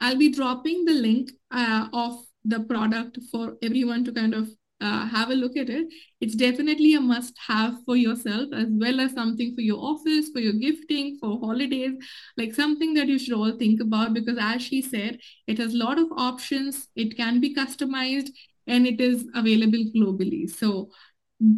I'll 0.00 0.16
be 0.16 0.32
dropping 0.32 0.84
the 0.84 0.94
link 0.94 1.30
uh, 1.50 1.88
of 1.92 2.24
the 2.44 2.60
product 2.60 3.18
for 3.30 3.56
everyone 3.62 4.04
to 4.04 4.12
kind 4.12 4.34
of 4.34 4.48
uh, 4.80 5.06
have 5.06 5.30
a 5.30 5.34
look 5.34 5.56
at 5.56 5.68
it. 5.68 5.86
It's 6.20 6.34
definitely 6.34 6.94
a 6.94 7.00
must 7.00 7.36
have 7.46 7.76
for 7.84 7.96
yourself 7.96 8.48
as 8.52 8.66
well 8.70 9.00
as 9.00 9.12
something 9.12 9.54
for 9.54 9.60
your 9.60 9.78
office, 9.78 10.28
for 10.32 10.40
your 10.40 10.52
gifting, 10.52 11.18
for 11.20 11.38
holidays, 11.40 11.92
like 12.36 12.54
something 12.54 12.94
that 12.94 13.08
you 13.08 13.18
should 13.18 13.34
all 13.34 13.56
think 13.58 13.80
about 13.80 14.14
because, 14.14 14.38
as 14.40 14.62
she 14.62 14.82
said, 14.82 15.18
it 15.46 15.58
has 15.58 15.74
a 15.74 15.78
lot 15.78 15.98
of 15.98 16.08
options, 16.16 16.88
it 16.96 17.16
can 17.16 17.40
be 17.40 17.54
customized, 17.54 18.30
and 18.66 18.86
it 18.86 19.00
is 19.00 19.26
available 19.34 19.84
globally. 19.96 20.48
So, 20.48 20.90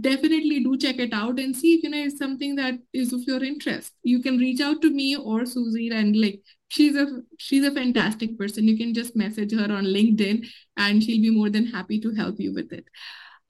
definitely 0.01 0.63
do 0.63 0.77
check 0.77 0.99
it 0.99 1.13
out 1.15 1.39
and 1.39 1.57
see 1.57 1.75
if 1.75 1.83
you 1.83 1.89
know 1.89 1.99
it's 1.99 2.19
something 2.19 2.55
that 2.55 2.75
is 2.93 3.13
of 3.15 3.23
your 3.27 3.43
interest 3.43 3.93
you 4.03 4.21
can 4.21 4.37
reach 4.37 4.61
out 4.61 4.83
to 4.83 4.91
me 4.91 5.17
or 5.17 5.47
susie 5.47 5.89
and 5.89 6.15
like 6.21 6.43
she's 6.71 6.97
a 6.97 7.07
she's 7.39 7.65
a 7.65 7.71
fantastic 7.71 8.39
person. 8.39 8.67
You 8.67 8.79
can 8.79 8.95
just 8.95 9.15
message 9.15 9.53
her 9.53 9.71
on 9.73 9.85
linkedin 9.85 10.47
and 10.77 11.03
she'll 11.03 11.21
be 11.21 11.31
more 11.31 11.51
than 11.51 11.67
happy 11.67 12.01
to 12.01 12.15
help 12.15 12.41
you 12.41 12.55
with 12.55 12.73
it. 12.73 12.87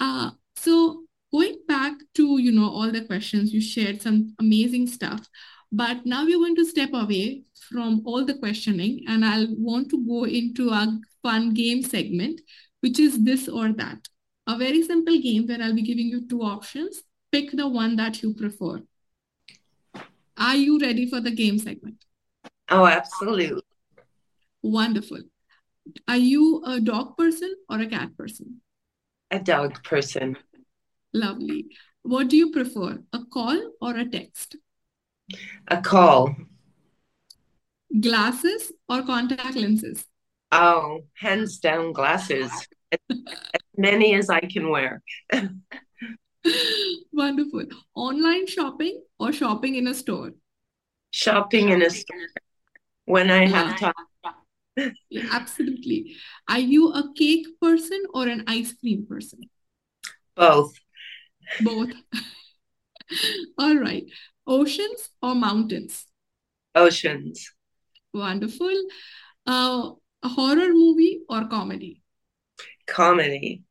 Uh, 0.01 0.31
so 0.57 1.05
going 1.33 1.57
back 1.69 1.95
to 2.15 2.39
you 2.39 2.53
know 2.53 2.69
all 2.69 2.91
the 2.91 3.05
questions 3.05 3.53
you 3.53 3.61
shared 3.61 4.03
some 4.03 4.35
amazing 4.41 4.87
stuff 4.87 5.29
but 5.71 6.05
now 6.05 6.25
we're 6.25 6.39
going 6.39 6.57
to 6.57 6.65
step 6.65 6.91
away 6.93 7.45
from 7.69 8.03
all 8.05 8.25
the 8.25 8.37
questioning 8.39 9.05
and 9.07 9.25
i'll 9.25 9.47
want 9.57 9.89
to 9.89 10.05
go 10.05 10.25
into 10.25 10.71
a 10.71 10.99
fun 11.23 11.55
game 11.55 11.83
segment 11.83 12.41
which 12.81 12.99
is 12.99 13.23
this 13.25 13.49
or 13.49 13.73
that. 13.73 14.09
A 14.47 14.57
very 14.57 14.83
simple 14.83 15.19
game 15.21 15.47
where 15.47 15.63
i'll 15.63 15.75
be 15.75 15.83
giving 15.83 16.07
you 16.07 16.27
two 16.27 16.43
options. 16.43 17.03
Pick 17.31 17.53
the 17.53 17.69
one 17.69 17.97
that 17.97 18.23
you 18.23 18.35
prefer. 18.35 18.83
Are 20.37 20.57
you 20.57 20.81
ready 20.81 21.09
for 21.09 21.21
the 21.21 21.31
game 21.31 21.59
segment 21.59 22.05
Oh, 22.71 22.87
absolutely. 22.87 23.63
Wonderful. 24.63 25.19
Are 26.07 26.17
you 26.17 26.63
a 26.65 26.81
dog 26.81 27.17
person 27.17 27.53
or 27.69 27.81
a 27.81 27.87
cat 27.87 28.17
person? 28.17 28.61
A 29.31 29.41
dog 29.41 29.83
person. 29.83 30.37
Lovely. 31.13 31.67
What 32.03 32.29
do 32.29 32.37
you 32.37 32.53
prefer, 32.53 33.03
a 33.13 33.25
call 33.25 33.73
or 33.81 33.97
a 33.97 34.09
text? 34.09 34.57
A 35.69 35.81
call. 35.81 36.37
Glasses 38.01 38.73
or 38.89 39.03
contact 39.03 39.57
lenses? 39.57 40.07
Oh, 40.53 41.01
hands 41.15 41.59
down 41.59 41.93
glasses. 41.93 42.51
as 43.11 43.19
many 43.77 44.15
as 44.15 44.31
I 44.31 44.41
can 44.41 44.69
wear. 44.71 45.03
Wonderful. 47.13 47.67
Online 47.95 48.47
shopping 48.47 49.03
or 49.19 49.33
shopping 49.33 49.75
in 49.75 49.89
a 49.89 49.95
store? 49.95 50.31
Shopping 51.11 51.71
in 51.71 51.83
a 51.83 51.91
store 51.91 52.29
when 53.05 53.31
I 53.31 53.47
have 53.47 53.79
time. 53.79 53.95
Yeah, 55.11 55.29
absolutely. 55.33 56.17
Are 56.49 56.61
you 56.61 56.93
a 56.93 57.13
cake 57.15 57.47
person 57.61 58.03
or 58.15 58.29
an 58.29 58.45
ice 58.47 58.73
cream 58.73 59.07
person? 59.07 59.51
Both. 60.37 60.75
Both. 61.61 61.91
All 63.59 63.77
right. 63.77 64.05
Oceans 64.47 65.11
or 65.23 65.35
mountains? 65.35 66.07
Oceans. 66.75 67.53
Wonderful. 68.13 68.75
Uh, 69.47 69.91
a 70.23 70.29
horror 70.29 70.73
movie 70.73 71.21
or 71.29 71.47
comedy? 71.47 72.03
Comedy. 72.87 73.63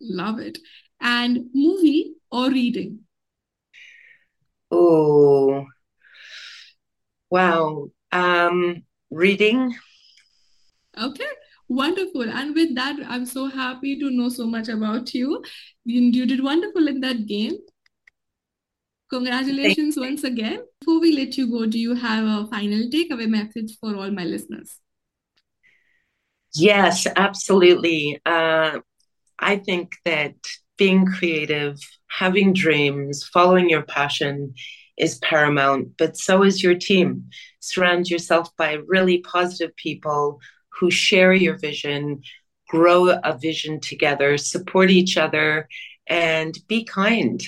Love 0.00 0.38
it. 0.38 0.58
And 1.00 1.50
movie 1.54 2.14
or 2.30 2.50
reading? 2.50 3.00
Oh, 4.70 5.66
wow. 7.30 7.90
Um, 8.12 8.82
reading. 9.10 9.74
Okay, 11.00 11.26
wonderful. 11.68 12.28
And 12.28 12.54
with 12.54 12.74
that, 12.74 12.96
I'm 13.06 13.24
so 13.26 13.46
happy 13.46 13.98
to 13.98 14.10
know 14.10 14.28
so 14.28 14.46
much 14.46 14.68
about 14.68 15.14
you. 15.14 15.42
You, 15.84 16.02
you 16.02 16.26
did 16.26 16.42
wonderful 16.42 16.88
in 16.88 17.00
that 17.00 17.26
game. 17.26 17.56
Congratulations 19.10 19.96
once 19.96 20.22
again. 20.22 20.64
Before 20.80 21.00
we 21.00 21.12
let 21.16 21.36
you 21.36 21.50
go, 21.50 21.66
do 21.66 21.78
you 21.78 21.94
have 21.94 22.24
a 22.24 22.46
final 22.48 22.88
takeaway 22.88 23.28
message 23.28 23.76
for 23.80 23.96
all 23.96 24.10
my 24.10 24.24
listeners? 24.24 24.78
Yes, 26.54 27.06
absolutely. 27.16 28.20
Uh, 28.24 28.78
I 29.38 29.56
think 29.56 29.96
that 30.04 30.34
being 30.76 31.06
creative, 31.06 31.78
having 32.08 32.52
dreams, 32.52 33.24
following 33.24 33.68
your 33.68 33.82
passion 33.82 34.54
is 35.00 35.18
paramount, 35.18 35.96
but 35.96 36.16
so 36.16 36.42
is 36.42 36.62
your 36.62 36.74
team. 36.74 37.30
Surround 37.60 38.08
yourself 38.08 38.54
by 38.56 38.74
really 38.86 39.18
positive 39.18 39.74
people 39.76 40.40
who 40.68 40.90
share 40.90 41.32
your 41.32 41.56
vision, 41.58 42.22
grow 42.68 43.08
a 43.08 43.36
vision 43.36 43.80
together, 43.80 44.36
support 44.36 44.90
each 44.90 45.16
other, 45.16 45.68
and 46.06 46.58
be 46.68 46.84
kind 46.84 47.42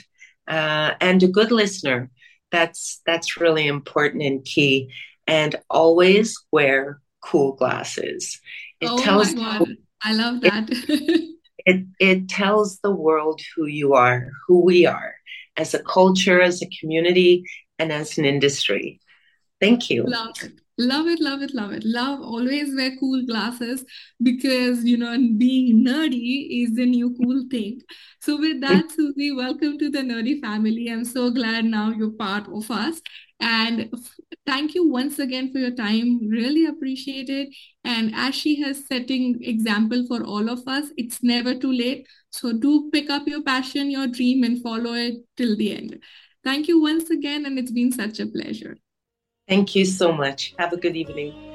uh, 0.49 0.93
and 1.01 1.23
a 1.23 1.29
good 1.29 1.53
listener. 1.53 2.11
That's 2.51 3.01
that's 3.07 3.41
really 3.41 3.67
important 3.67 4.23
and 4.23 4.45
key. 4.45 4.91
And 5.27 5.55
always 5.71 6.37
wear 6.51 7.01
cool 7.23 7.53
glasses. 7.53 8.41
It 8.81 8.89
oh 8.91 8.99
tells 8.99 9.35
my 9.35 9.59
God. 9.59 9.69
I 10.03 10.15
love 10.15 10.41
that. 10.41 10.69
it 11.59 11.87
it 12.01 12.29
tells 12.29 12.79
the 12.79 12.91
world 12.91 13.41
who 13.55 13.67
you 13.67 13.95
are, 13.95 14.29
who 14.47 14.65
we 14.65 14.87
are 14.87 15.15
as 15.57 15.75
a 15.75 15.83
culture, 15.83 16.41
as 16.41 16.63
a 16.63 16.69
community, 16.81 17.45
and 17.79 17.93
as 17.93 18.19
an 18.19 18.25
industry. 18.25 19.01
Thank 19.61 19.91
you. 19.91 20.05
Love. 20.05 20.35
Love 20.83 21.07
it, 21.07 21.21
love 21.21 21.43
it, 21.43 21.55
love 21.55 21.73
it. 21.73 21.85
Love 21.85 22.21
always 22.21 22.75
wear 22.75 22.91
cool 22.99 23.25
glasses 23.25 23.85
because 24.21 24.85
you 24.85 24.97
know 24.97 25.17
being 25.39 25.85
nerdy 25.85 26.65
is 26.65 26.75
the 26.75 26.85
new 26.85 27.15
cool 27.23 27.45
thing. 27.49 27.81
So 28.21 28.37
with 28.37 28.61
that, 28.63 28.91
Susie, 28.91 29.31
welcome 29.31 29.79
to 29.79 29.91
the 29.91 30.01
nerdy 30.01 30.41
family. 30.41 30.89
I'm 30.89 31.05
so 31.05 31.31
glad 31.31 31.67
now 31.67 31.91
you're 31.91 32.11
part 32.11 32.49
of 32.49 32.69
us. 32.69 33.01
And 33.39 33.95
thank 34.45 34.75
you 34.75 34.89
once 34.89 35.21
again 35.21 35.53
for 35.53 35.59
your 35.59 35.71
time. 35.71 36.29
Really 36.29 36.67
appreciate 36.67 37.29
it. 37.29 37.55
And 37.85 38.13
as 38.17 38.35
she 38.35 38.61
has 38.63 38.85
setting 38.85 39.39
example 39.41 40.05
for 40.09 40.25
all 40.25 40.51
of 40.51 40.67
us, 40.67 40.87
it's 40.97 41.23
never 41.23 41.55
too 41.55 41.73
late. 41.73 42.09
So 42.31 42.53
do 42.53 42.91
pick 42.93 43.09
up 43.09 43.29
your 43.29 43.45
passion, 43.45 43.89
your 43.89 44.09
dream, 44.09 44.43
and 44.43 44.61
follow 44.61 44.95
it 44.95 45.15
till 45.37 45.57
the 45.57 45.77
end. 45.77 46.01
Thank 46.43 46.67
you 46.67 46.81
once 46.81 47.09
again, 47.09 47.47
and 47.47 47.57
it's 47.57 47.71
been 47.71 47.93
such 47.93 48.19
a 48.19 48.27
pleasure. 48.27 48.79
Thank 49.53 49.75
you 49.75 49.85
so 49.85 50.13
much. 50.15 50.55
Have 50.59 50.73
a 50.73 50.79
good 50.79 50.97
evening. 50.97 51.52